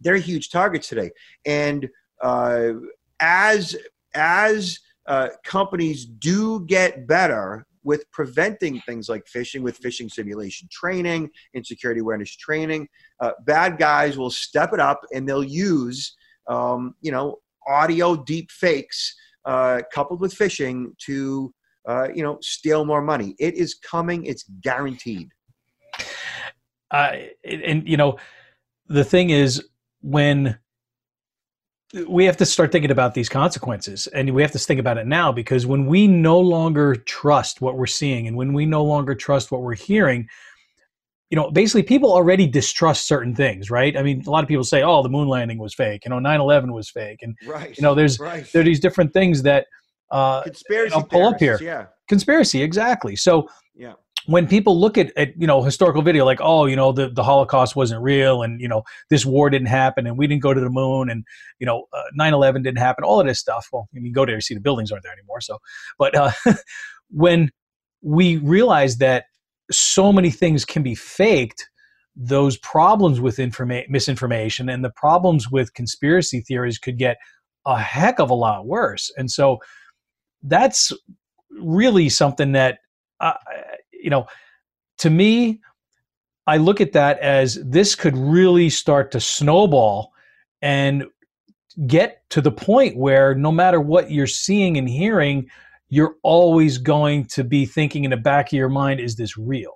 [0.00, 1.10] they're huge targets today.
[1.44, 1.88] And
[2.22, 2.72] uh,
[3.20, 3.76] as
[4.14, 11.30] as uh, companies do get better with preventing things like phishing with phishing simulation training
[11.54, 12.86] and security awareness training
[13.46, 16.14] bad guys will step it up and they'll use
[16.50, 17.36] um, you know,
[17.66, 19.14] audio deep fakes
[19.46, 21.54] uh, coupled with phishing to,
[21.88, 23.34] uh, you know, steal more money.
[23.38, 24.26] It is coming.
[24.26, 25.30] It's guaranteed.
[26.90, 27.12] Uh,
[27.44, 28.18] and, you know,
[28.88, 29.64] the thing is
[30.02, 30.58] when
[32.08, 35.06] we have to start thinking about these consequences and we have to think about it
[35.06, 39.14] now because when we no longer trust what we're seeing and when we no longer
[39.14, 40.28] trust what we're hearing
[41.30, 43.96] you know, basically people already distrust certain things, right?
[43.96, 46.18] I mean, a lot of people say, "Oh, the moon landing was fake," you know,
[46.18, 47.76] 9/11 was fake, and right.
[47.76, 48.44] you know, there's right.
[48.52, 49.66] there are these different things that
[50.10, 51.58] uh, conspiracy you know, pull up here.
[51.62, 53.14] Yeah, conspiracy, exactly.
[53.14, 53.92] So, yeah,
[54.26, 57.22] when people look at, at you know historical video, like, oh, you know, the the
[57.22, 60.60] Holocaust wasn't real, and you know, this war didn't happen, and we didn't go to
[60.60, 61.24] the moon, and
[61.60, 63.68] you know, uh, 9/11 didn't happen, all of this stuff.
[63.72, 65.40] Well, I mean, go there, and see the buildings aren't there anymore.
[65.40, 65.58] So,
[65.96, 66.32] but uh,
[67.10, 67.52] when
[68.02, 69.24] we realize that
[69.70, 71.68] so many things can be faked
[72.16, 77.16] those problems with informa- misinformation and the problems with conspiracy theories could get
[77.66, 79.12] a heck of a lot worse.
[79.16, 79.58] And so
[80.42, 80.92] that's
[81.50, 82.78] really something that
[83.20, 83.34] uh,
[83.92, 84.26] you know
[84.98, 85.60] to me
[86.46, 90.12] i look at that as this could really start to snowball
[90.62, 91.04] and
[91.86, 95.48] get to the point where no matter what you're seeing and hearing
[95.90, 99.72] you're always going to be thinking in the back of your mind, is this real?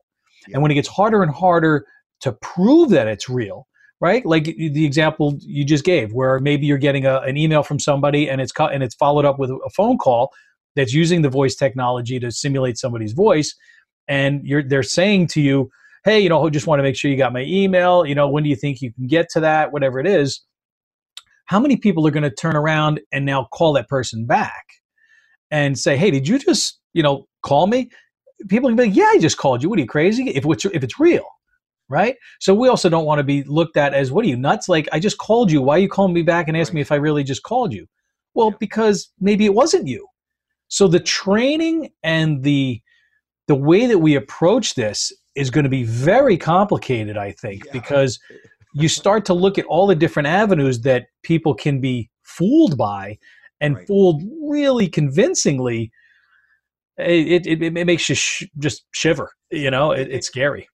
[0.47, 0.55] Yeah.
[0.55, 1.87] And when it gets harder and harder
[2.21, 3.67] to prove that it's real,
[4.01, 4.25] right?
[4.25, 8.31] Like the example you just gave, where maybe you're getting a, an email from somebody
[8.31, 10.33] and it's co- and it's followed up with a phone call
[10.77, 13.55] that's using the voice technology to simulate somebody's voice,
[14.09, 15.71] and you're they're saying to you,
[16.05, 18.07] "Hey, you know, I just want to make sure you got my email.
[18.07, 19.73] You know, when do you think you can get to that?
[19.73, 20.43] Whatever it is."
[21.47, 24.65] How many people are going to turn around and now call that person back?
[25.55, 27.91] And say, "Hey, did you just you know call me?"
[28.49, 29.71] People can be like, "Yeah, I just called you.
[29.71, 30.29] What are you crazy?
[30.31, 31.25] If it's if it's real."
[31.89, 32.17] Right.
[32.41, 34.71] So we also don't want to be looked at as, what are you nuts?
[34.71, 35.61] Like, I just called you.
[35.61, 36.77] Why are you calling me back and ask right.
[36.77, 37.87] me if I really just called you?
[38.33, 38.57] Well, yeah.
[38.59, 40.07] because maybe it wasn't you.
[40.69, 42.81] So the training and the
[43.49, 47.73] the way that we approach this is going to be very complicated, I think, yeah.
[47.73, 48.19] because
[48.75, 53.19] you start to look at all the different avenues that people can be fooled by
[53.65, 53.87] and right.
[53.87, 55.91] fooled really convincingly,
[56.99, 59.33] it, it, it makes you sh- just shiver.
[59.51, 60.69] You know, it, it's scary.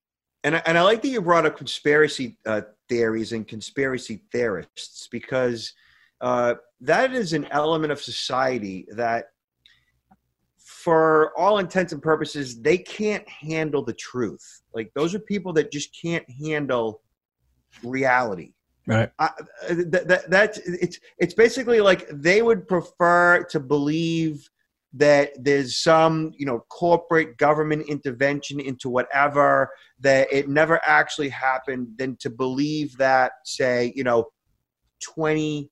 [0.44, 5.08] And I, and I like that you brought up conspiracy uh, theories and conspiracy theorists
[5.10, 5.72] because
[6.20, 9.26] uh, that is an element of society that
[10.58, 14.62] for all intents and purposes, they can't handle the truth.
[14.74, 17.02] Like those are people that just can't handle
[17.82, 18.52] reality.
[18.86, 19.10] Right.
[19.18, 19.30] I,
[19.68, 24.48] that, that that's it's it's basically like they would prefer to believe
[24.94, 31.88] that there's some you know corporate government intervention into whatever that it never actually happened
[31.98, 34.26] than to believe that say you know
[35.14, 35.70] 20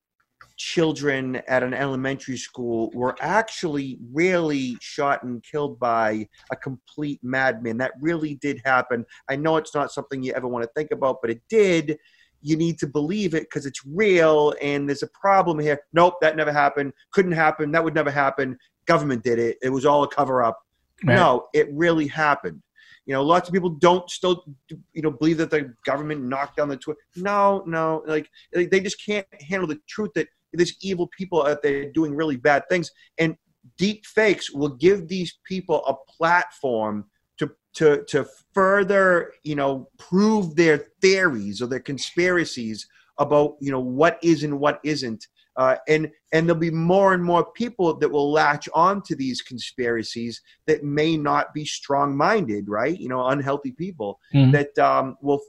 [0.59, 7.77] children at an elementary school were actually really shot and killed by a complete madman.
[7.77, 9.05] That really did happen.
[9.29, 11.97] I know it's not something you ever want to think about, but it did.
[12.41, 15.81] You need to believe it because it's real and there's a problem here.
[15.93, 16.93] Nope, that never happened.
[17.11, 17.71] Couldn't happen.
[17.71, 18.57] That would never happen.
[18.85, 19.57] Government did it.
[19.61, 20.65] It was all a cover up.
[21.03, 21.15] Right.
[21.15, 22.61] No, it really happened.
[23.05, 24.45] You know, lots of people don't still,
[24.93, 26.95] you know, believe that the government knocked down the Twin.
[27.15, 31.91] No, no, like they just can't handle the truth that there's evil people out there
[31.91, 33.35] doing really bad things, and
[33.77, 37.05] deep fakes will give these people a platform
[37.75, 44.17] to to further, you know, prove their theories or their conspiracies about you know what
[44.21, 45.27] is and what isn't
[45.59, 49.41] uh, and and there'll be more and more people that will latch on to these
[49.41, 52.97] conspiracies that may not be strong-minded, right?
[52.97, 54.51] You know, unhealthy people mm-hmm.
[54.51, 55.41] that um, will,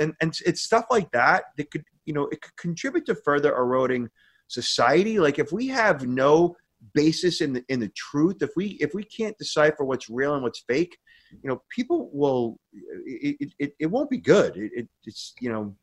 [0.00, 3.54] and and it's stuff like that that could you know it could contribute to further
[3.54, 4.10] eroding
[4.48, 5.20] society.
[5.20, 6.56] Like if we have no
[6.92, 10.42] basis in the in the truth, if we if we can't decipher what's real and
[10.42, 10.98] what's fake,
[11.42, 12.58] you know, people will
[13.04, 14.56] it it, it won't be good.
[14.56, 15.74] It, it it's you know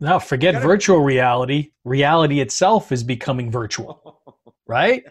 [0.00, 1.72] Now forget gotta, virtual reality.
[1.84, 4.20] Reality itself is becoming virtual,
[4.66, 5.04] right?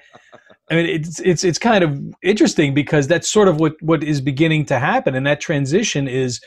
[0.69, 4.21] I mean, it's it's it's kind of interesting because that's sort of what what is
[4.21, 6.39] beginning to happen, and that transition is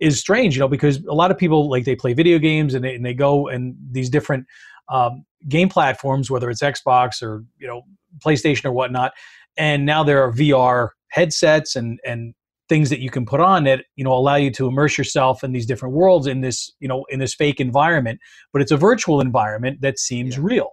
[0.00, 2.84] is strange, you know, because a lot of people like they play video games and
[2.84, 4.46] they, and they go and these different
[4.88, 7.82] um, game platforms, whether it's Xbox or you know
[8.24, 9.12] PlayStation or whatnot,
[9.56, 12.34] and now there are VR headsets and and
[12.68, 15.52] things that you can put on that you know allow you to immerse yourself in
[15.52, 18.20] these different worlds in this you know in this fake environment
[18.52, 20.42] but it's a virtual environment that seems yeah.
[20.42, 20.70] real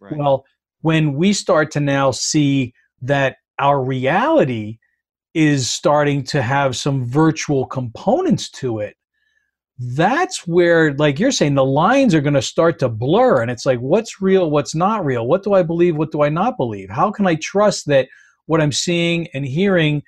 [0.00, 0.16] right.
[0.16, 0.44] well
[0.82, 4.78] when we start to now see that our reality
[5.34, 8.96] is starting to have some virtual components to it
[9.78, 13.66] that's where like you're saying the lines are going to start to blur and it's
[13.66, 16.88] like what's real what's not real what do i believe what do i not believe
[16.90, 18.06] how can i trust that
[18.46, 20.02] what i'm seeing and hearing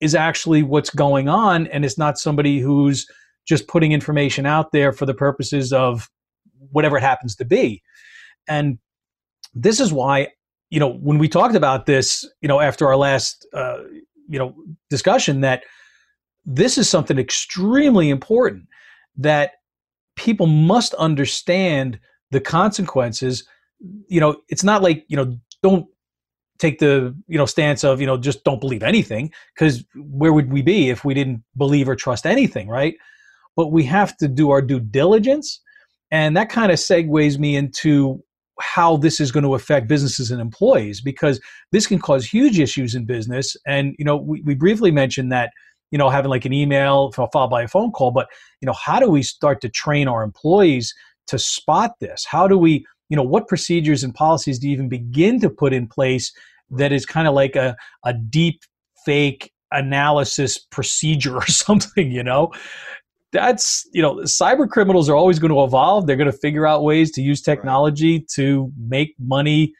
[0.00, 3.06] is actually what's going on and it's not somebody who's
[3.46, 6.08] just putting information out there for the purposes of
[6.70, 7.82] whatever it happens to be.
[8.48, 8.78] And
[9.54, 10.28] this is why
[10.70, 13.78] you know when we talked about this you know after our last uh,
[14.28, 14.54] you know
[14.88, 15.64] discussion that
[16.44, 18.64] this is something extremely important
[19.16, 19.52] that
[20.16, 21.98] people must understand
[22.30, 23.44] the consequences.
[24.08, 25.86] You know it's not like you know don't
[26.60, 30.52] take the you know stance of you know just don't believe anything because where would
[30.52, 32.94] we be if we didn't believe or trust anything right?
[33.56, 35.60] But we have to do our due diligence
[36.10, 38.22] and that kind of segues me into
[38.60, 41.40] how this is going to affect businesses and employees because
[41.72, 45.50] this can cause huge issues in business and you know we, we briefly mentioned that
[45.90, 48.28] you know having like an email followed by a phone call but
[48.60, 50.94] you know how do we start to train our employees
[51.30, 52.26] to spot this?
[52.28, 55.72] How do we you know what procedures and policies do you even begin to put
[55.72, 56.32] in place
[56.70, 58.62] that is kind of like a, a deep
[59.04, 62.52] fake analysis procedure or something, you know?
[63.32, 66.06] That's, you know, cyber criminals are always going to evolve.
[66.06, 69.72] They're going to figure out ways to use technology to make money,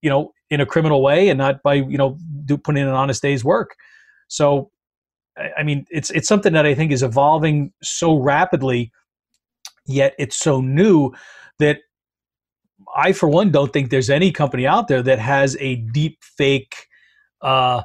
[0.00, 2.94] you know, in a criminal way and not by, you know, do, putting in an
[2.94, 3.74] honest day's work.
[4.28, 4.70] So,
[5.36, 8.92] I mean, it's it's something that I think is evolving so rapidly,
[9.84, 11.12] yet it's so new
[11.58, 11.78] that
[12.94, 16.74] I, for one, don't think there's any company out there that has a deep fake
[17.40, 17.82] uh,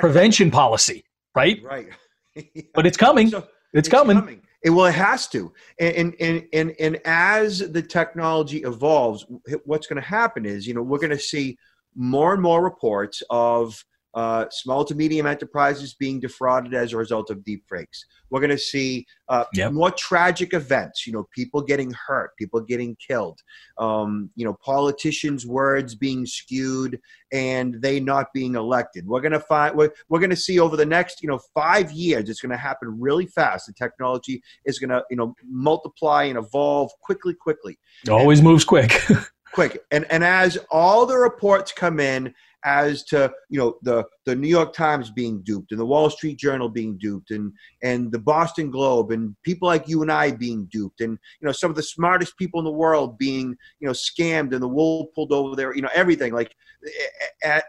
[0.00, 1.62] prevention policy, right?
[1.62, 1.88] Right.
[2.34, 2.62] yeah.
[2.74, 3.28] But it's coming.
[3.28, 4.18] So it's, it's coming.
[4.18, 4.42] coming.
[4.62, 5.52] It, well, it has to.
[5.78, 9.24] And, and, and, and as the technology evolves,
[9.64, 11.56] what's going to happen is, you know, we're going to see
[11.94, 17.30] more and more reports of uh, small to medium enterprises being defrauded as a result
[17.30, 18.04] of deep fakes.
[18.30, 19.72] We're going to see uh, yep.
[19.72, 21.06] more tragic events.
[21.06, 23.38] You know, people getting hurt, people getting killed.
[23.78, 26.98] Um, you know, politicians' words being skewed
[27.32, 29.06] and they not being elected.
[29.06, 29.76] We're going to find.
[29.76, 32.28] We're, we're going to see over the next you know five years.
[32.28, 33.66] It's going to happen really fast.
[33.66, 37.78] The technology is going to you know multiply and evolve quickly, quickly.
[38.04, 38.92] It always and, moves quick.
[39.52, 39.82] quick.
[39.90, 42.34] And and as all the reports come in
[42.68, 46.38] as to you know the the New York Times being duped and the Wall Street
[46.38, 47.50] Journal being duped and
[47.82, 51.52] and the Boston Globe and people like you and I being duped and you know
[51.52, 55.06] some of the smartest people in the world being you know scammed and the wool
[55.14, 56.54] pulled over there you know everything like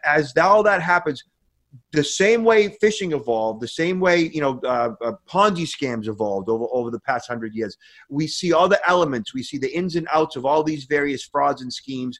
[0.04, 1.24] as all that happens
[1.92, 6.50] the same way phishing evolved, the same way you know uh, uh, Ponzi scams evolved
[6.50, 7.78] over over the past hundred years.
[8.10, 9.34] We see all the elements.
[9.34, 12.20] We see the ins and outs of all these various frauds and schemes,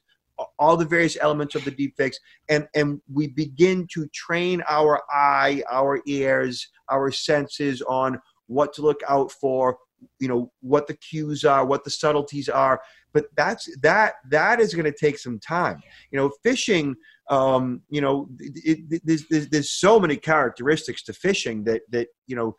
[0.58, 2.16] all the various elements of the deepfakes,
[2.48, 8.82] and and we begin to train our eye, our ears, our senses on what to
[8.82, 9.78] look out for.
[10.18, 12.80] You know what the cues are, what the subtleties are,
[13.12, 15.82] but that's that that is going to take some time.
[16.10, 16.94] You know, phishing
[17.30, 22.08] um, you know, it, it, there's, there's, there's so many characteristics to phishing that that
[22.26, 22.56] you know,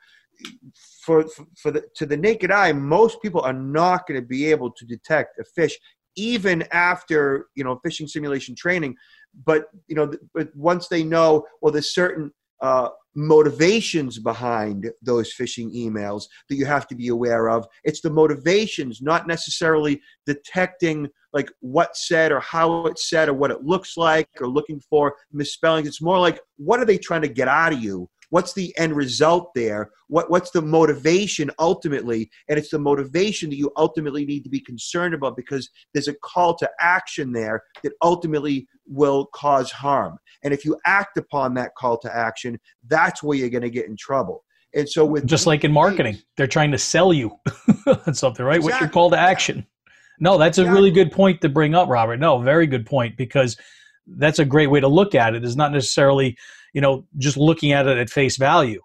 [1.04, 1.26] for
[1.62, 4.86] for the to the naked eye, most people are not going to be able to
[4.86, 5.74] detect a phish
[6.16, 8.96] even after you know phishing simulation training.
[9.46, 12.32] But you know, but once they know, well, there's certain
[12.62, 17.68] uh, motivations behind those phishing emails that you have to be aware of.
[17.84, 23.52] It's the motivations, not necessarily detecting like what's said or how it's said or what
[23.52, 25.88] it looks like or looking for misspellings.
[25.88, 28.96] It's more like what are they trying to get out of you what's the end
[28.96, 29.92] result there?
[30.08, 32.32] What, what's the motivation ultimately?
[32.50, 36.16] And it's the motivation that you ultimately need to be concerned about because there's a
[36.24, 40.18] call to action there that ultimately will cause harm.
[40.44, 43.86] And if you act upon that call to action that's where you're going to get
[43.88, 44.44] in trouble.
[44.74, 47.32] And so with just like in marketing they're trying to sell you
[48.08, 48.56] on something right?
[48.56, 48.72] Exactly.
[48.72, 49.68] what's your call to action?
[50.20, 52.18] No that's a really good point to bring up robert.
[52.18, 53.58] No very good point because
[54.08, 55.44] that's a great way to look at it.
[55.44, 56.38] Is not necessarily
[56.74, 58.82] you know, just looking at it at face value.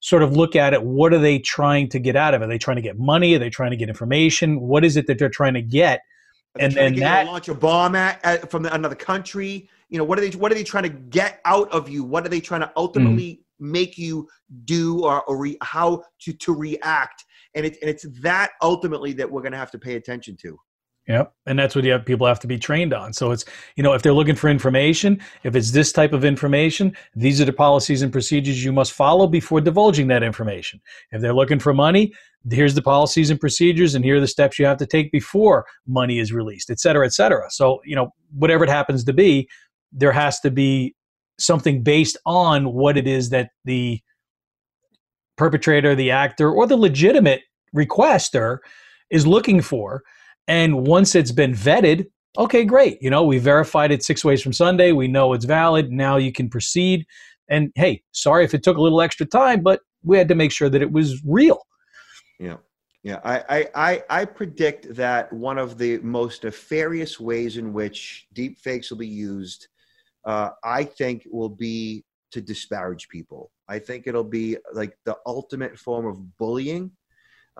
[0.00, 0.82] Sort of look at it.
[0.82, 2.44] What are they trying to get out of it?
[2.44, 3.34] Are they trying to get money?
[3.34, 4.60] Are they trying to get information?
[4.60, 6.00] What is it that they're trying to get?
[6.58, 9.68] and then that launch a bomb at, at, from another country.
[9.88, 10.36] You know, what are they?
[10.36, 12.04] What are they trying to get out of you?
[12.04, 13.72] What are they trying to ultimately mm-hmm.
[13.72, 14.28] make you
[14.64, 17.24] do or, or re, how to to react?
[17.54, 20.58] And, it, and it's that ultimately that we're going to have to pay attention to.
[21.08, 21.32] Yep.
[21.46, 23.14] And that's what you have, people have to be trained on.
[23.14, 23.46] So it's,
[23.76, 27.46] you know, if they're looking for information, if it's this type of information, these are
[27.46, 30.82] the policies and procedures you must follow before divulging that information.
[31.10, 32.12] If they're looking for money,
[32.50, 35.64] here's the policies and procedures and here are the steps you have to take before
[35.86, 37.50] money is released, et cetera, et cetera.
[37.50, 39.48] So, you know, whatever it happens to be,
[39.90, 40.94] there has to be
[41.38, 44.00] something based on what it is that the
[45.38, 47.40] perpetrator, the actor, or the legitimate
[47.74, 48.58] requester
[49.08, 50.02] is looking for
[50.48, 53.00] and once it's been vetted, okay, great.
[53.00, 54.92] You know, we verified it six ways from Sunday.
[54.92, 55.92] We know it's valid.
[55.92, 57.06] Now you can proceed.
[57.48, 60.52] And hey, sorry if it took a little extra time, but we had to make
[60.52, 61.60] sure that it was real.
[62.40, 62.56] Yeah.
[63.04, 68.58] Yeah, I, I, I predict that one of the most nefarious ways in which deep
[68.58, 69.68] fakes will be used,
[70.24, 73.52] uh, I think, will be to disparage people.
[73.68, 76.90] I think it'll be like the ultimate form of bullying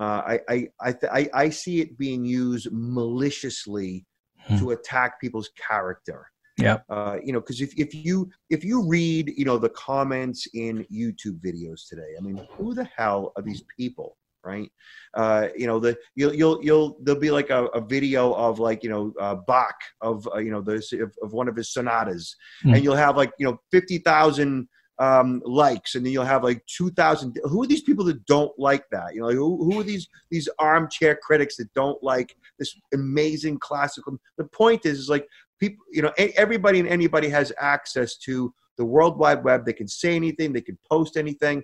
[0.03, 4.07] I, I, I, I, I see it being used maliciously
[4.47, 4.59] hmm.
[4.59, 6.27] to attack people's character.
[6.59, 6.79] Yeah.
[6.89, 10.85] Uh, you know, because if, if you if you read you know the comments in
[10.93, 14.17] YouTube videos today, I mean, who the hell are these people?
[14.45, 14.71] Right.
[15.15, 18.83] Uh, you know, the you'll you'll you'll there'll be like a, a video of like
[18.83, 22.35] you know uh, Bach of uh, you know the of, of one of his sonatas,
[22.65, 22.75] mm.
[22.75, 24.69] and you'll have like you know fifty thousand
[24.99, 27.39] um, likes, and then you'll have like two thousand.
[27.45, 29.15] Who are these people that don't like that?
[29.15, 34.19] You know, who, who are these these armchair critics that don't like this amazing classical?
[34.37, 35.27] The point is, is like
[35.61, 35.85] people.
[35.91, 39.65] You know, everybody and anybody has access to the World Wide Web.
[39.65, 40.53] They can say anything.
[40.53, 41.63] They can post anything,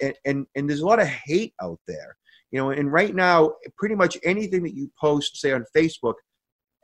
[0.00, 2.16] and and, and there's a lot of hate out there.
[2.50, 6.14] You know, and right now, pretty much anything that you post, say on Facebook,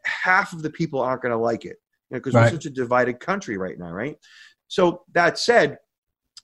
[0.04, 1.76] half of the people aren't going to like it
[2.10, 2.52] because you know, right.
[2.52, 4.16] we're such a divided country right now, right?
[4.68, 5.78] So that said,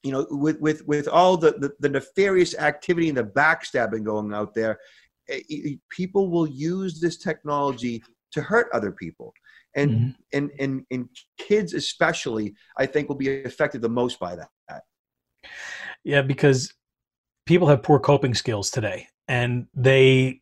[0.03, 4.33] you know, with with with all the, the, the nefarious activity and the backstabbing going
[4.35, 4.79] out there,
[5.29, 9.33] it, eh, it, people will use this technology to hurt other people,
[9.77, 10.09] and mm-hmm.
[10.33, 14.49] and and and kids especially, I think, will be affected the most by that.
[16.05, 16.73] Yeah, because
[17.47, 20.41] people have poor coping skills today, and they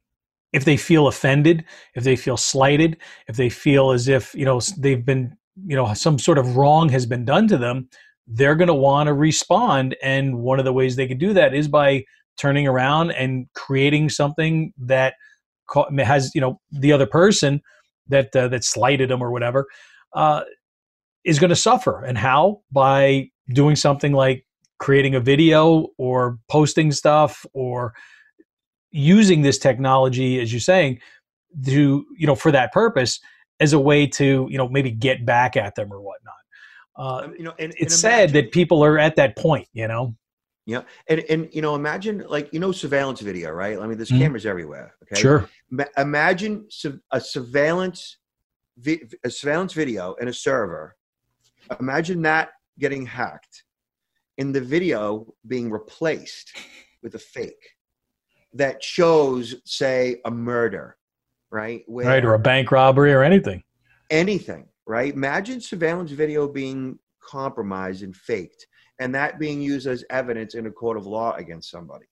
[0.53, 2.97] if they feel offended, if they feel slighted,
[3.29, 5.37] if they feel as if you know they've been
[5.67, 7.89] you know some sort of wrong has been done to them
[8.33, 9.97] they're going to want to respond.
[10.03, 12.05] And one of the ways they could do that is by
[12.37, 15.15] turning around and creating something that
[15.99, 17.61] has, you know, the other person
[18.09, 19.67] that uh, that slighted them or whatever
[20.15, 20.43] uh,
[21.25, 22.05] is going to suffer.
[22.05, 22.63] And how?
[22.73, 24.47] By doing something like
[24.79, 27.93] creating a video or posting stuff or
[28.91, 31.01] using this technology, as you're saying,
[31.67, 33.19] to you know for that purpose
[33.59, 36.35] as a way to you know maybe get back at them or whatnot.
[37.01, 39.67] Uh, um, you know, and, it's and sad that people are at that point.
[39.73, 40.15] You know.
[40.67, 43.79] Yeah, and and you know, imagine like you know surveillance video, right?
[43.79, 44.21] I mean, there's mm-hmm.
[44.21, 44.95] cameras everywhere.
[45.05, 45.49] Okay, sure.
[45.71, 46.69] Ma- imagine
[47.11, 48.19] a surveillance,
[48.77, 50.95] vi- a surveillance video in a server.
[51.81, 53.65] Imagine that getting hacked,
[54.37, 56.55] in the video being replaced
[57.03, 57.77] with a fake
[58.53, 60.97] that shows, say, a murder,
[61.51, 61.83] right?
[61.87, 63.63] Where right, or a bank robbery or anything.
[64.11, 65.15] Anything, right?
[65.15, 68.67] Imagine surveillance video being compromised and faked,
[68.99, 72.07] and that being used as evidence in a court of law against somebody.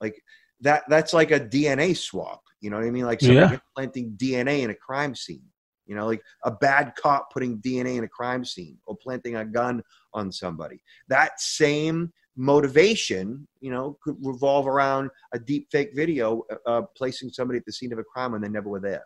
[0.00, 0.14] Like
[0.60, 2.40] that that's like a DNA swap.
[2.60, 3.06] You know what I mean?
[3.06, 3.58] Like somebody yeah.
[3.74, 5.42] planting DNA in a crime scene.
[5.86, 9.44] You know, like a bad cop putting DNA in a crime scene or planting a
[9.44, 9.82] gun
[10.14, 10.80] on somebody.
[11.08, 17.30] That same motivation, you know, could revolve around a deep fake video uh, uh placing
[17.30, 19.02] somebody at the scene of a crime when they never were there.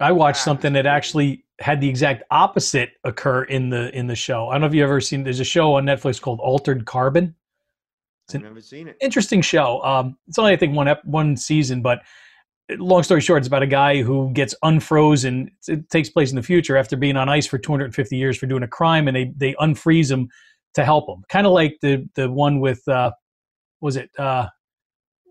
[0.00, 4.48] I watched something that actually had the exact opposite occur in the in the show.
[4.48, 5.24] I don't know if you ever seen.
[5.24, 7.34] There's a show on Netflix called Altered Carbon.
[8.26, 8.96] It's I've never seen it.
[9.00, 9.82] Interesting show.
[9.82, 12.02] Um, it's only I think one ep- one season, but
[12.70, 15.50] long story short, it's about a guy who gets unfrozen.
[15.66, 18.62] It takes place in the future after being on ice for 250 years for doing
[18.62, 20.28] a crime, and they they unfreeze him
[20.74, 21.24] to help him.
[21.28, 23.12] Kind of like the the one with uh,
[23.80, 24.48] was it uh,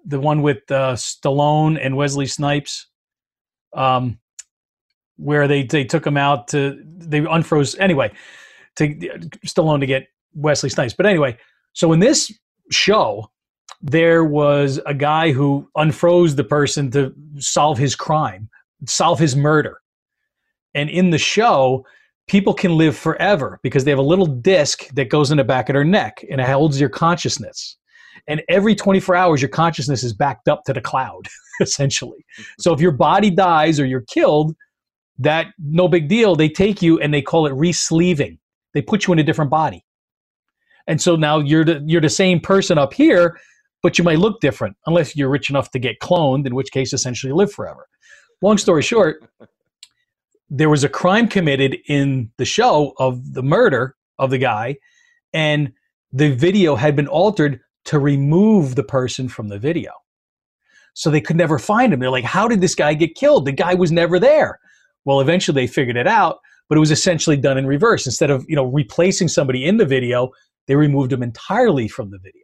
[0.05, 2.88] the one with uh, Stallone and Wesley Snipes,
[3.74, 4.20] um,
[5.18, 8.11] where they they took him out to they unfroze anyway
[8.78, 8.88] to
[9.45, 10.93] Stallone to get Wesley Snipes.
[10.93, 11.38] But anyway,
[11.74, 12.32] so in this
[12.72, 13.30] show,
[13.82, 18.49] there was a guy who unfroze the person to solve his crime,
[18.86, 19.80] solve his murder.
[20.74, 21.86] And in the show,
[22.28, 25.70] people can live forever because they have a little disc that goes in the back
[25.70, 27.78] of their neck and it holds your consciousness.
[28.28, 31.28] And every 24 hours, your consciousness is backed up to the cloud,
[31.61, 32.26] essentially.
[32.59, 34.55] So if your body dies or you're killed,
[35.20, 36.36] that no big deal.
[36.36, 38.38] They take you and they call it resleeving.
[38.74, 39.84] They put you in a different body.
[40.88, 43.38] And so now you're the, you're the same person up here,
[43.84, 46.93] but you might look different unless you're rich enough to get cloned, in which case
[46.93, 47.88] essentially live forever.
[48.41, 49.28] Long story short,
[50.49, 54.78] there was a crime committed in the show of the murder of the guy,
[55.34, 55.74] and
[56.13, 59.91] the video had been altered to remove the person from the video.
[60.93, 61.99] So they could never find him.
[61.99, 63.45] They're like, how did this guy get killed?
[63.45, 64.59] The guy was never there.
[65.08, 68.05] Well, eventually they figured it out, but it was essentially done in reverse.
[68.05, 70.32] Instead of, you know, replacing somebody in the video,
[70.68, 72.43] they removed them entirely from the video.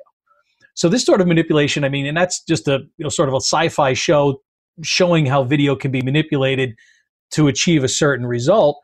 [0.74, 3.36] So this sort of manipulation, I mean, and that's just a you know sort of
[3.36, 4.42] a sci-fi show
[4.82, 6.74] showing how video can be manipulated
[7.32, 8.80] to achieve a certain result.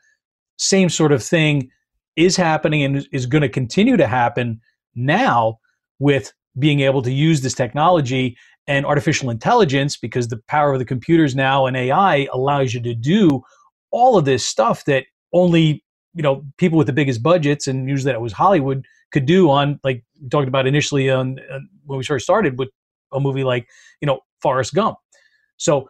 [0.57, 1.69] Same sort of thing
[2.17, 4.59] is happening and is going to continue to happen
[4.93, 5.57] now
[5.99, 10.85] with being able to use this technology and artificial intelligence because the power of the
[10.85, 13.41] computers now and AI allows you to do
[13.91, 15.83] all of this stuff that only
[16.13, 19.79] you know people with the biggest budgets and usually that was Hollywood could do on
[19.83, 22.69] like talked about initially on, on when we first started with
[23.13, 23.67] a movie like
[24.01, 24.97] you know Forrest Gump.
[25.57, 25.89] So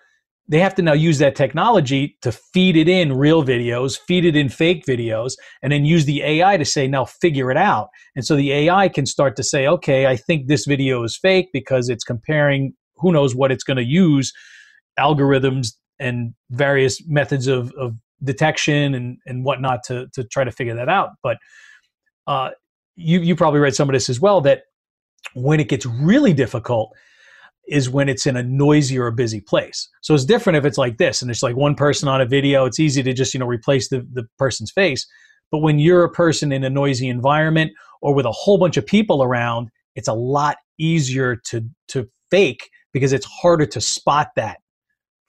[0.49, 4.35] they have to now use that technology to feed it in real videos, feed it
[4.35, 7.89] in fake videos, and then use the AI to say, now figure it out.
[8.15, 11.49] And so the AI can start to say, okay, I think this video is fake
[11.53, 14.33] because it's comparing who knows what it's going to use,
[14.99, 20.75] algorithms and various methods of, of detection and, and whatnot to, to try to figure
[20.75, 21.11] that out.
[21.23, 21.37] But
[22.27, 22.51] uh,
[22.95, 24.63] you you probably read some of this as well that
[25.33, 26.91] when it gets really difficult
[27.67, 29.87] is when it's in a noisy or a busy place.
[30.01, 32.65] So it's different if it's like this and it's like one person on a video,
[32.65, 35.05] it's easy to just, you know, replace the, the person's face.
[35.51, 37.71] But when you're a person in a noisy environment
[38.01, 42.69] or with a whole bunch of people around, it's a lot easier to to fake
[42.93, 44.59] because it's harder to spot that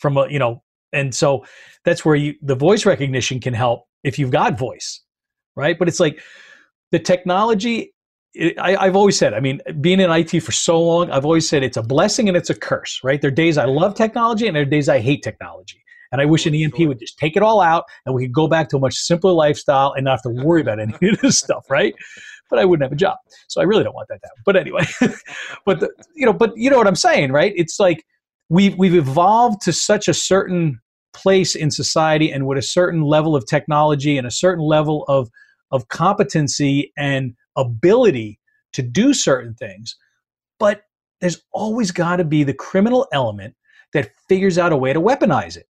[0.01, 1.45] from a, you know, and so
[1.85, 5.01] that's where you the voice recognition can help if you've got voice,
[5.57, 5.79] right?
[5.79, 6.21] But it's like
[6.91, 7.93] the technology
[8.59, 11.65] I, have always said, I mean, being in IT for so long, I've always said
[11.65, 13.21] it's a blessing and it's a curse, right?
[13.21, 15.83] There are days I love technology and there are days I hate technology.
[16.13, 18.47] And I wish an EMP would just take it all out and we could go
[18.47, 21.39] back to a much simpler lifestyle and not have to worry about any of this
[21.39, 21.95] stuff, right?
[22.49, 23.19] But I wouldn't have a job.
[23.49, 24.43] So I really don't want that to happen.
[24.45, 24.87] But anyway,
[25.65, 27.53] but the, you know, but you know what I'm saying, right?
[27.57, 28.05] It's like
[28.51, 30.79] we've we've evolved to such a certain
[31.15, 35.31] place in society and with a certain level of technology and a certain level of
[35.71, 38.39] of competency and ability
[38.73, 39.97] to do certain things.
[40.59, 40.83] But
[41.21, 43.55] there's always got to be the criminal element
[43.93, 45.67] that figures out a way to weaponize it.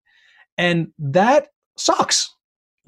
[0.58, 2.34] And that sucks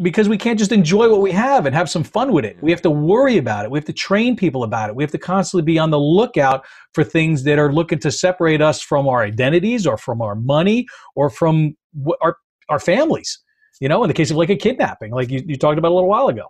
[0.02, 2.56] because we can't just enjoy what we have and have some fun with it.
[2.62, 3.70] We have to worry about it.
[3.70, 4.96] We have to train people about it.
[4.96, 8.60] We have to constantly be on the lookout for things that are looking to separate
[8.60, 11.76] us from our identities or from our money or from
[12.20, 12.36] our,
[12.68, 13.38] our families.
[13.80, 15.94] You know, in the case of like a kidnapping, like you, you talked about a
[15.94, 16.46] little while ago.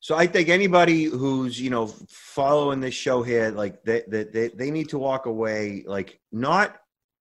[0.00, 4.70] So I think anybody who's you know following this show here, like they they they
[4.70, 6.76] need to walk away like not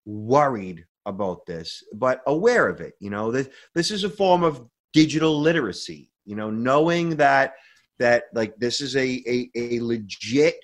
[0.05, 2.93] worried about this, but aware of it.
[2.99, 6.11] You know, this this is a form of digital literacy.
[6.25, 7.53] You know, knowing that
[7.99, 10.55] that like this is a a, a legit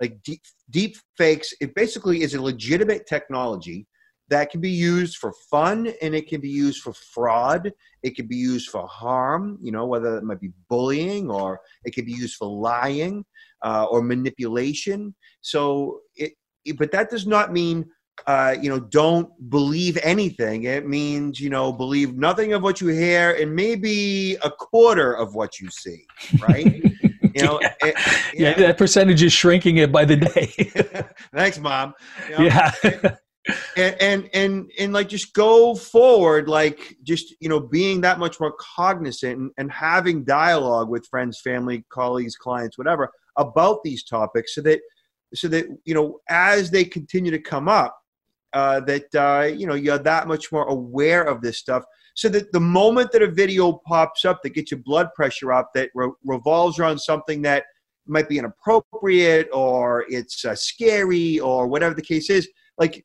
[0.00, 3.86] like deep deep fakes it basically is a legitimate technology
[4.28, 7.72] that can be used for fun and it can be used for fraud
[8.02, 11.90] it can be used for harm you know whether it might be bullying or it
[11.90, 13.24] could be used for lying
[13.64, 16.32] uh, or manipulation so it,
[16.64, 17.84] it but that does not mean
[18.26, 20.64] uh, you know, don't believe anything.
[20.64, 25.34] It means, you know, believe nothing of what you hear and maybe a quarter of
[25.34, 26.06] what you see,
[26.40, 26.82] right?
[27.32, 27.74] You know, yeah.
[27.82, 27.94] It,
[28.34, 28.54] yeah.
[28.54, 31.06] that percentage is shrinking it by the day.
[31.32, 31.94] Thanks, mom.
[32.28, 32.72] You know, yeah.
[33.76, 38.40] and, and and and like just go forward, like just you know, being that much
[38.40, 44.54] more cognizant and, and having dialogue with friends, family, colleagues, clients, whatever, about these topics,
[44.54, 44.80] so that
[45.34, 47.96] so that you know, as they continue to come up,
[48.52, 51.84] uh, that uh, you know you're that much more aware of this stuff.
[52.14, 55.70] So that the moment that a video pops up that gets your blood pressure up
[55.74, 57.64] that re- revolves around something that
[58.06, 62.48] might be inappropriate or it's uh, scary or whatever the case is
[62.78, 63.04] like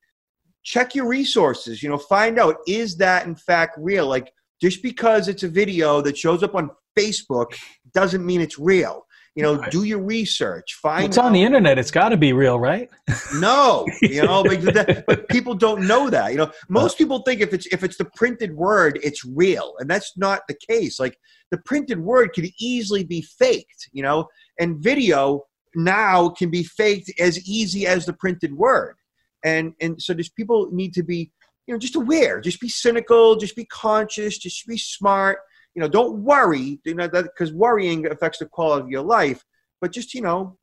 [0.64, 4.08] check your resources you know find out is that in fact real?
[4.08, 4.32] Like
[4.62, 7.54] just because it's a video that shows up on facebook
[7.94, 9.05] doesn't mean it's real
[9.36, 9.72] you know right.
[9.72, 11.78] do your research find it's on the internet.
[11.78, 12.90] It's got to be real right?
[13.36, 16.52] No you know but, that, but, people don't know that you know.
[16.70, 16.98] Most uh.
[16.98, 20.56] people think if it's if it's the printed word it's real and that's not the
[20.70, 21.00] case.
[21.00, 21.18] Like
[21.52, 24.28] the printed word could easily be faked you know
[24.60, 25.44] and video
[25.76, 28.96] now can be faked as easy as the printed word.
[29.44, 31.32] And and so these people need to be
[31.68, 32.40] you know just aware.
[32.40, 35.40] Just be cynical just be conscious just be smart
[35.76, 39.44] you know, don't worry, you know, that because worrying affects the quality of your life.
[39.82, 40.58] But just you know,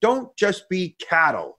[0.00, 1.58] don't just be cattle.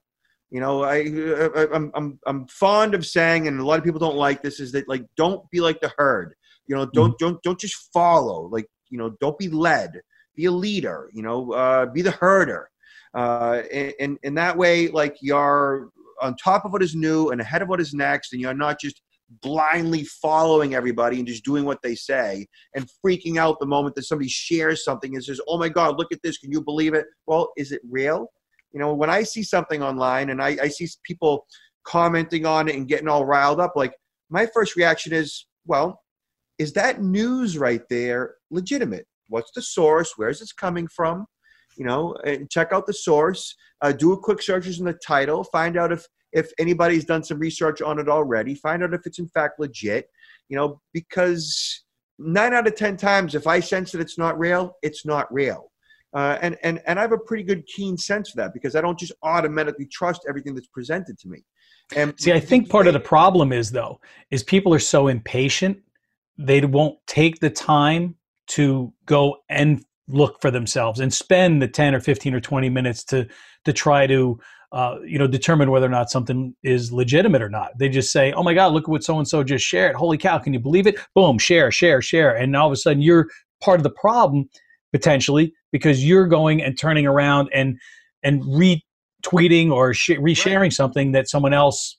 [0.50, 3.98] You know, I, I I'm I'm I'm fond of saying, and a lot of people
[3.98, 6.34] don't like this, is that like don't be like the herd.
[6.68, 7.24] You know, don't mm-hmm.
[7.24, 8.48] don't don't just follow.
[8.50, 10.00] Like you know, don't be led.
[10.36, 11.10] Be a leader.
[11.12, 12.70] You know, uh, be the herder.
[13.14, 15.90] Uh, and, and and that way, like you're
[16.20, 18.78] on top of what is new and ahead of what is next, and you're not
[18.78, 19.02] just
[19.40, 24.02] blindly following everybody and just doing what they say and freaking out the moment that
[24.02, 26.38] somebody shares something and says, Oh my God, look at this.
[26.38, 27.06] Can you believe it?
[27.26, 28.28] Well, is it real?
[28.72, 31.46] You know, when I see something online and I, I see people
[31.84, 33.94] commenting on it and getting all riled up, like
[34.30, 36.00] my first reaction is, Well,
[36.58, 39.06] is that news right there legitimate?
[39.28, 40.12] What's the source?
[40.16, 41.26] Where's this coming from?
[41.78, 43.54] You know, and check out the source.
[43.80, 45.42] Uh, do a quick searches in the title.
[45.44, 49.18] Find out if if anybody's done some research on it already, find out if it's
[49.18, 50.08] in fact legit,
[50.48, 51.84] you know, because
[52.18, 55.70] nine out of 10 times, if I sense that it's not real, it's not real.
[56.14, 58.82] Uh, and, and, and I have a pretty good keen sense for that because I
[58.82, 61.42] don't just automatically trust everything that's presented to me.
[61.96, 65.78] And see, I think part of the problem is though, is people are so impatient,
[66.38, 68.16] they won't take the time
[68.48, 73.04] to go and look for themselves and spend the 10 or 15 or 20 minutes
[73.04, 73.26] to
[73.64, 74.38] to try to
[74.72, 77.76] uh, you know, determine whether or not something is legitimate or not.
[77.78, 79.94] They just say, "Oh my God, look at what so and so just shared!
[79.94, 83.02] Holy cow, can you believe it?" Boom, share, share, share, and all of a sudden
[83.02, 83.28] you're
[83.60, 84.48] part of the problem
[84.92, 87.78] potentially because you're going and turning around and
[88.22, 90.72] and retweeting or sh- resharing right.
[90.72, 91.98] something that someone else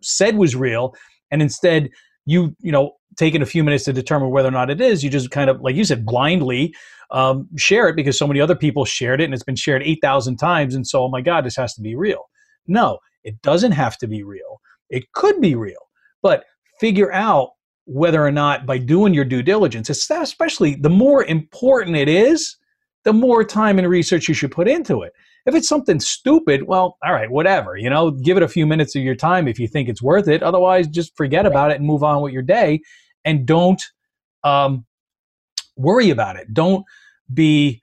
[0.00, 0.94] said was real,
[1.32, 1.90] and instead
[2.24, 5.10] you you know taking a few minutes to determine whether or not it is, you
[5.10, 6.74] just kind of like you said blindly
[7.12, 10.36] um, share it because so many other people shared it and it's been shared 8,000
[10.38, 10.74] times.
[10.74, 12.28] And so, oh my God, this has to be real.
[12.66, 14.60] No, it doesn't have to be real.
[14.88, 15.90] It could be real,
[16.22, 16.44] but
[16.80, 17.50] figure out
[17.84, 22.56] whether or not by doing your due diligence, especially the more important it is,
[23.04, 25.12] the more time and research you should put into it.
[25.44, 27.76] If it's something stupid, well, all right, whatever.
[27.76, 30.28] You know, give it a few minutes of your time if you think it's worth
[30.28, 30.42] it.
[30.42, 32.80] Otherwise, just forget about it and move on with your day,
[33.24, 33.82] and don't
[34.44, 34.84] um,
[35.76, 36.52] worry about it.
[36.52, 36.84] Don't
[37.32, 37.80] be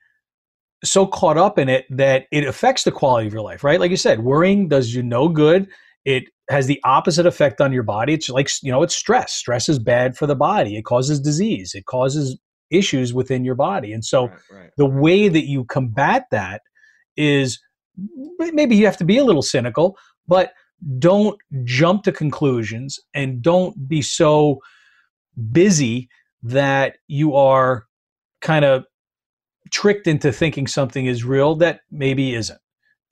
[0.82, 3.80] so caught up in it that it affects the quality of your life, right?
[3.80, 5.68] Like you said, worrying does you no good.
[6.04, 8.14] It has the opposite effect on your body.
[8.14, 9.32] It's like, you know, it's stress.
[9.32, 10.76] Stress is bad for the body.
[10.76, 11.74] It causes disease.
[11.74, 12.38] It causes
[12.70, 13.92] issues within your body.
[13.92, 14.70] And so right, right.
[14.76, 16.62] the way that you combat that
[17.16, 17.60] is
[18.38, 20.52] maybe you have to be a little cynical, but
[20.98, 24.60] don't jump to conclusions and don't be so
[25.52, 26.08] busy
[26.42, 27.86] that you are
[28.40, 28.84] kind of
[29.70, 32.58] tricked into thinking something is real that maybe isn't.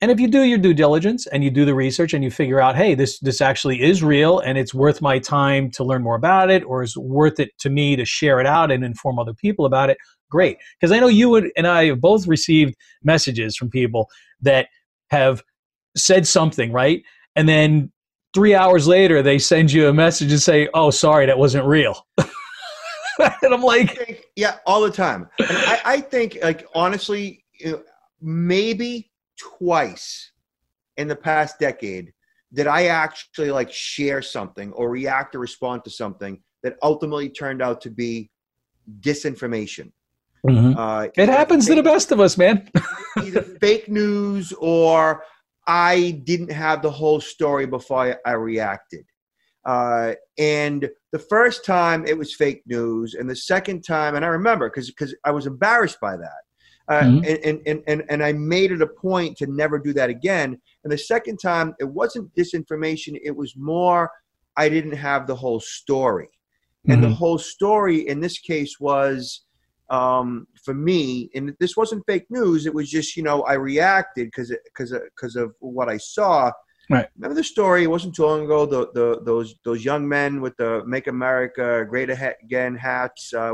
[0.01, 2.61] And if you do your due diligence and you do the research and you figure
[2.61, 6.15] out, hey, this this actually is real and it's worth my time to learn more
[6.15, 9.33] about it, or is worth it to me to share it out and inform other
[9.33, 9.97] people about it,
[10.31, 10.57] great.
[10.79, 14.07] Because I know you and I have both received messages from people
[14.41, 14.69] that
[15.09, 15.43] have
[15.97, 17.03] said something, right?
[17.35, 17.91] And then
[18.33, 22.05] three hours later they send you a message and say, Oh, sorry, that wasn't real.
[22.17, 25.27] and I'm like, think, yeah, all the time.
[25.39, 27.43] I, I, think, like, honestly,
[28.21, 30.31] maybe twice
[30.97, 32.13] in the past decade
[32.53, 37.61] did I actually like share something or react or respond to something that ultimately turned
[37.61, 38.31] out to be
[39.01, 39.91] disinformation.
[40.47, 40.77] Mm-hmm.
[40.77, 42.69] Uh, it happens fake, to the best of us, man.
[43.23, 45.23] either fake news or
[45.69, 49.05] I didn't have the whole story before I, I reacted.
[49.65, 54.29] Uh, and the first time it was fake news, and the second time, and I
[54.29, 56.41] remember because because I was embarrassed by that.
[56.87, 57.47] Uh, mm-hmm.
[57.47, 60.59] and, and, and, and I made it a point to never do that again.
[60.83, 64.09] And the second time, it wasn't disinformation, it was more
[64.57, 66.25] I didn't have the whole story.
[66.25, 66.91] Mm-hmm.
[66.91, 67.15] And the mm-hmm.
[67.17, 69.45] whole story in this case was
[69.89, 74.27] um, for me, and this wasn't fake news, it was just, you know, I reacted
[74.27, 76.51] because because because of what I saw.
[76.91, 77.07] Right.
[77.17, 77.83] Remember the story?
[77.83, 78.65] It wasn't too long ago.
[78.65, 83.53] The, the those those young men with the "Make America Great Again" hats, uh,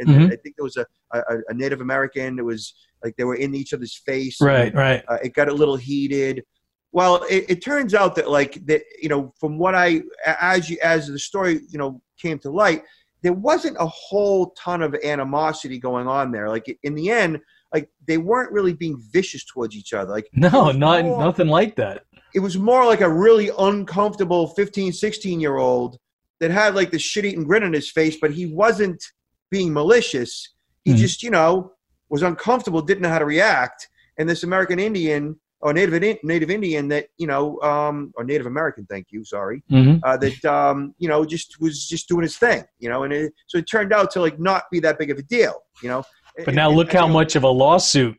[0.00, 0.24] and mm-hmm.
[0.26, 2.38] I think there was a, a, a Native American.
[2.38, 4.38] It was like they were in each other's face.
[4.40, 5.02] Right, right.
[5.08, 6.44] Uh, it got a little heated.
[6.92, 10.76] Well, it, it, turns out that like that you know from what I as you,
[10.82, 12.82] as the story you know came to light,
[13.22, 16.48] there wasn't a whole ton of animosity going on there.
[16.48, 17.38] Like in the end,
[17.72, 20.12] like they weren't really being vicious towards each other.
[20.12, 22.04] Like no, not more, nothing like that.
[22.34, 25.98] It was more like a really uncomfortable 15, 16 year old
[26.40, 29.02] that had like the shit eating grin on his face, but he wasn't
[29.50, 30.54] being malicious.
[30.84, 31.00] He mm-hmm.
[31.00, 31.72] just, you know,
[32.08, 33.88] was uncomfortable, didn't know how to react.
[34.18, 38.86] And this American Indian or Native Native Indian that you know, um, or Native American,
[38.86, 39.98] thank you, sorry, mm-hmm.
[40.04, 43.32] uh, that um, you know just was just doing his thing, you know, and it,
[43.46, 46.04] so it turned out to like not be that big of a deal, you know.
[46.44, 48.16] But now look how much of a lawsuit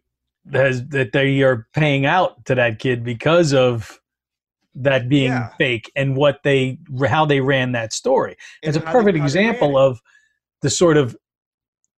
[0.52, 4.00] has that they are paying out to that kid because of
[4.76, 5.50] that being yeah.
[5.58, 8.36] fake and what they how they ran that story.
[8.62, 10.02] It's a perfect they, example of
[10.62, 11.16] the sort of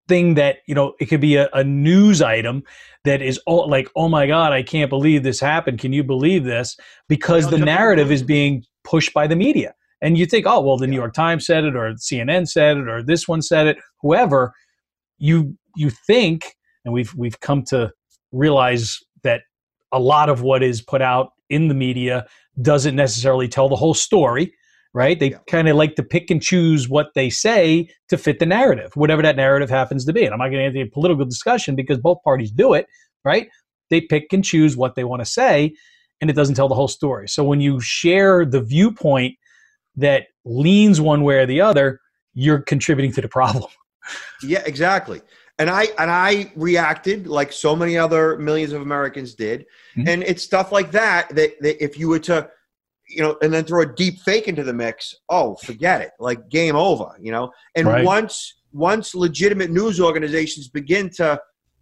[0.07, 2.63] thing that you know it could be a, a news item
[3.03, 5.79] that is all like oh my god i can't believe this happened.
[5.79, 6.77] Can you believe this?
[7.07, 9.73] Because the narrative is being pushed by the media.
[10.01, 12.87] And you think oh well the new york times said it or cnn said it
[12.87, 13.77] or this one said it.
[14.01, 14.53] Whoever
[15.17, 17.91] you you think and we've we've come to
[18.31, 19.41] realize that
[19.91, 22.25] a lot of what is put out in the media
[22.61, 24.53] doesn't necessarily tell the whole story
[24.93, 25.19] right?
[25.19, 25.37] They yeah.
[25.47, 29.21] kind of like to pick and choose what they say to fit the narrative, whatever
[29.21, 30.25] that narrative happens to be.
[30.25, 32.87] And I'm not going to into a political discussion because both parties do it,
[33.23, 33.47] right?
[33.89, 35.73] They pick and choose what they want to say,
[36.19, 37.27] and it doesn't tell the whole story.
[37.27, 39.35] So when you share the viewpoint
[39.95, 41.99] that leans one way or the other,
[42.33, 43.69] you're contributing to the problem.
[44.43, 45.21] Yeah, exactly.
[45.59, 49.67] And I and I reacted like so many other millions of Americans did.
[49.95, 50.07] Mm-hmm.
[50.07, 52.49] And it's stuff like that, that that if you were to
[53.11, 56.11] you know, and then throw a deep fake into the mix, oh, forget it.
[56.19, 57.51] Like game over, you know.
[57.75, 58.05] And right.
[58.05, 61.39] once once legitimate news organizations begin to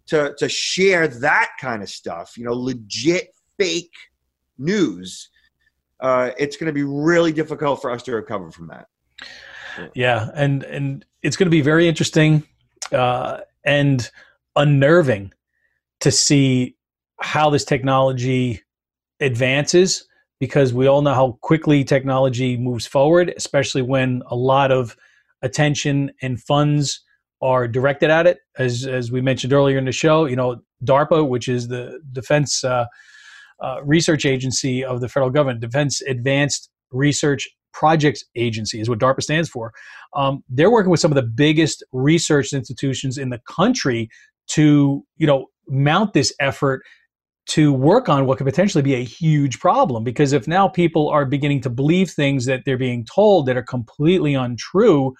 [0.08, 3.28] to to share that kind of stuff, you know, legit
[3.58, 3.92] fake
[4.58, 5.30] news,
[6.00, 8.86] uh, it's going to be really difficult for us to recover from that.
[9.94, 12.42] Yeah, and and it's going to be very interesting
[12.92, 14.10] uh, and
[14.56, 15.32] unnerving
[16.00, 16.76] to see
[17.20, 18.62] how this technology
[19.20, 20.06] advances
[20.40, 24.96] because we all know how quickly technology moves forward, especially when a lot of
[25.42, 27.02] attention and funds
[27.42, 28.38] are directed at it.
[28.58, 32.64] As as we mentioned earlier in the show, you know, DARPA, which is the Defense
[32.64, 32.86] uh,
[33.62, 39.22] uh, Research Agency of the federal government, Defense Advanced Research Projects Agency is what DARPA
[39.22, 39.72] stands for.
[40.14, 44.08] Um, they're working with some of the biggest research institutions in the country
[44.48, 46.82] to, you know, mount this effort
[47.50, 50.04] to work on what could potentially be a huge problem.
[50.04, 53.62] Because if now people are beginning to believe things that they're being told that are
[53.62, 55.14] completely untrue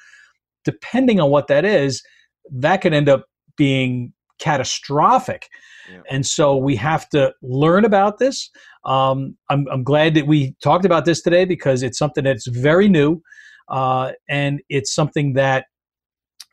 [0.65, 2.03] depending on what that is
[2.51, 3.25] that could end up
[3.57, 5.49] being catastrophic.
[5.91, 6.03] Yeah.
[6.09, 8.49] and so we have to learn about this.
[8.85, 12.89] Um, I'm, I'm, glad that we talked about this today because it's something that's very
[12.89, 13.21] new
[13.69, 15.67] uh, and it's something that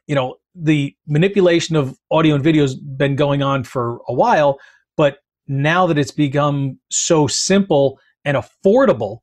[0.08, 4.58] you know the manipulation of audio and video has been going on for a while
[4.96, 9.20] but now that it's become so simple and affordable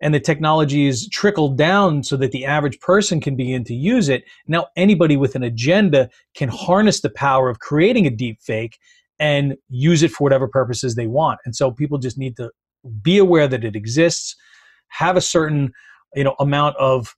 [0.00, 4.08] and the technology is trickled down so that the average person can begin to use
[4.08, 8.78] it now anybody with an agenda can harness the power of creating a deep fake
[9.18, 12.50] and use it for whatever purposes they want and so people just need to
[13.02, 14.36] be aware that it exists
[14.88, 15.72] have a certain
[16.14, 17.14] you know amount of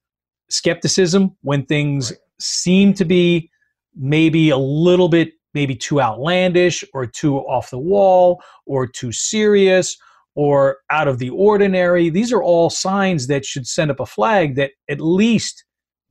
[0.49, 2.21] skepticism when things right.
[2.39, 3.51] seem to be
[3.97, 9.97] maybe a little bit maybe too outlandish or too off the wall or too serious
[10.35, 12.11] or out of the ordinary.
[12.11, 15.65] These are all signs that should send up a flag that at least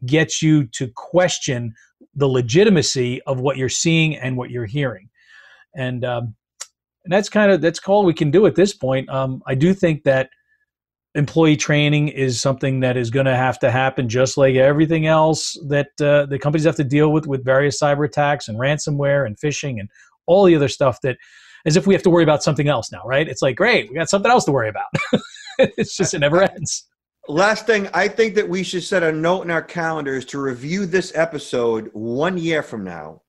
[0.03, 1.75] gets you to question
[2.15, 5.09] the legitimacy of what you're seeing and what you're hearing.
[5.75, 6.33] And um,
[7.03, 9.07] and that's kind of that's all we can do at this point.
[9.09, 10.31] Um, I do think that
[11.15, 15.57] employee training is something that is going to have to happen, just like everything else
[15.67, 19.37] that uh, the companies have to deal with with various cyber attacks and ransomware and
[19.37, 19.89] phishing and
[20.27, 21.17] all the other stuff that
[21.65, 23.27] as if we have to worry about something else now, right?
[23.27, 24.85] It's like, great, we got something else to worry about.
[25.57, 26.87] it's just, it never ends.
[27.27, 30.85] Last thing, I think that we should set a note in our calendars to review
[30.85, 33.23] this episode one year from now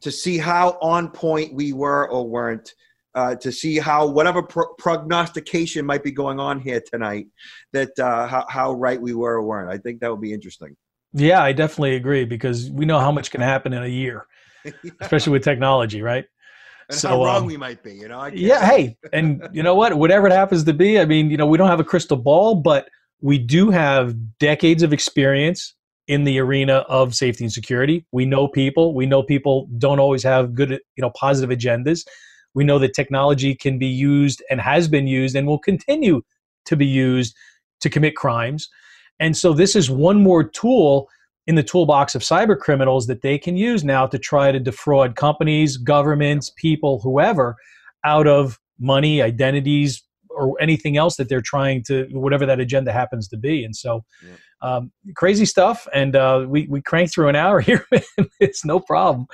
[0.00, 2.74] to see how on point we were or weren't.
[3.16, 7.26] Uh, to see how whatever pro- prognostication might be going on here tonight,
[7.72, 9.70] that uh, how, how right we were or weren't.
[9.70, 10.76] I think that would be interesting.
[11.14, 14.26] Yeah, I definitely agree because we know how much can happen in a year,
[14.66, 14.72] yeah.
[15.00, 16.26] especially with technology, right?
[16.88, 17.94] and so, how wrong um, we might be.
[17.94, 18.26] You know.
[18.26, 18.64] yeah.
[18.64, 19.94] Hey, and you know what?
[19.94, 22.54] Whatever it happens to be, I mean, you know, we don't have a crystal ball,
[22.54, 22.88] but
[23.20, 25.74] we do have decades of experience
[26.06, 28.06] in the arena of safety and security.
[28.12, 28.94] We know people.
[28.94, 32.06] We know people don't always have good, you know, positive agendas.
[32.56, 36.22] We know that technology can be used and has been used and will continue
[36.64, 37.36] to be used
[37.80, 38.68] to commit crimes.
[39.20, 41.08] And so this is one more tool
[41.46, 45.16] in the toolbox of cyber criminals that they can use now to try to defraud
[45.16, 47.56] companies, governments, people, whoever,
[48.04, 53.28] out of money, identities, or anything else that they're trying to, whatever that agenda happens
[53.28, 53.64] to be.
[53.64, 54.32] And so, yeah.
[54.62, 55.86] Um, crazy stuff.
[55.92, 57.86] And uh, we we crank through an hour here.
[58.40, 59.26] it's no problem.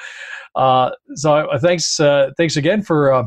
[0.55, 3.27] Uh, so uh, thanks uh, thanks again for uh,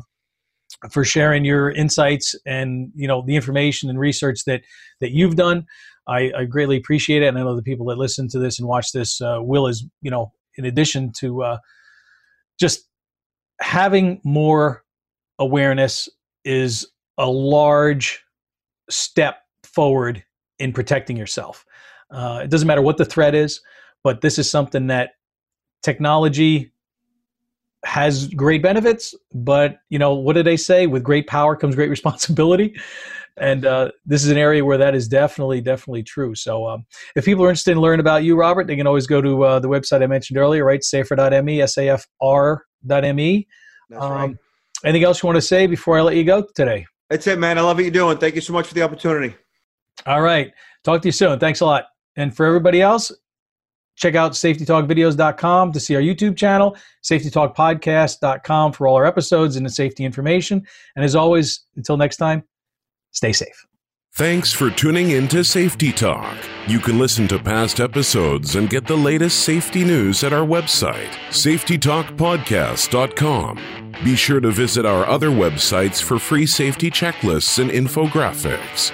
[0.91, 4.61] for sharing your insights and you know the information and research that
[5.01, 5.65] that you've done.
[6.07, 8.67] I, I, greatly appreciate it, and I know the people that listen to this and
[8.67, 11.57] watch this uh, will is you know in addition to uh,
[12.59, 12.87] just
[13.59, 14.83] having more
[15.39, 16.07] awareness
[16.43, 16.87] is
[17.17, 18.23] a large
[18.89, 20.23] step forward
[20.59, 21.65] in protecting yourself.
[22.11, 23.61] Uh, it doesn't matter what the threat is,
[24.03, 25.11] but this is something that
[25.83, 26.71] technology
[27.83, 29.13] has great benefits.
[29.33, 30.87] But you know what do they say?
[30.87, 32.75] With great power comes great responsibility
[33.37, 36.85] and uh, this is an area where that is definitely definitely true so um,
[37.15, 39.59] if people are interested in learning about you robert they can always go to uh,
[39.59, 43.47] the website i mentioned earlier right safr.me s-a-f-r.me
[43.89, 44.35] That's um, right.
[44.83, 47.57] anything else you want to say before i let you go today that's it man
[47.57, 49.35] i love what you're doing thank you so much for the opportunity
[50.05, 51.85] all right talk to you soon thanks a lot
[52.15, 53.11] and for everybody else
[53.95, 59.69] check out safetytalkvideos.com to see our youtube channel safetytalkpodcast.com for all our episodes and the
[59.69, 60.65] safety information
[60.95, 62.43] and as always until next time
[63.15, 63.65] Stay safe.
[64.13, 66.37] Thanks for tuning in to Safety Talk.
[66.67, 71.09] You can listen to past episodes and get the latest safety news at our website,
[71.29, 73.91] safetytalkpodcast.com.
[74.03, 78.93] Be sure to visit our other websites for free safety checklists and infographics.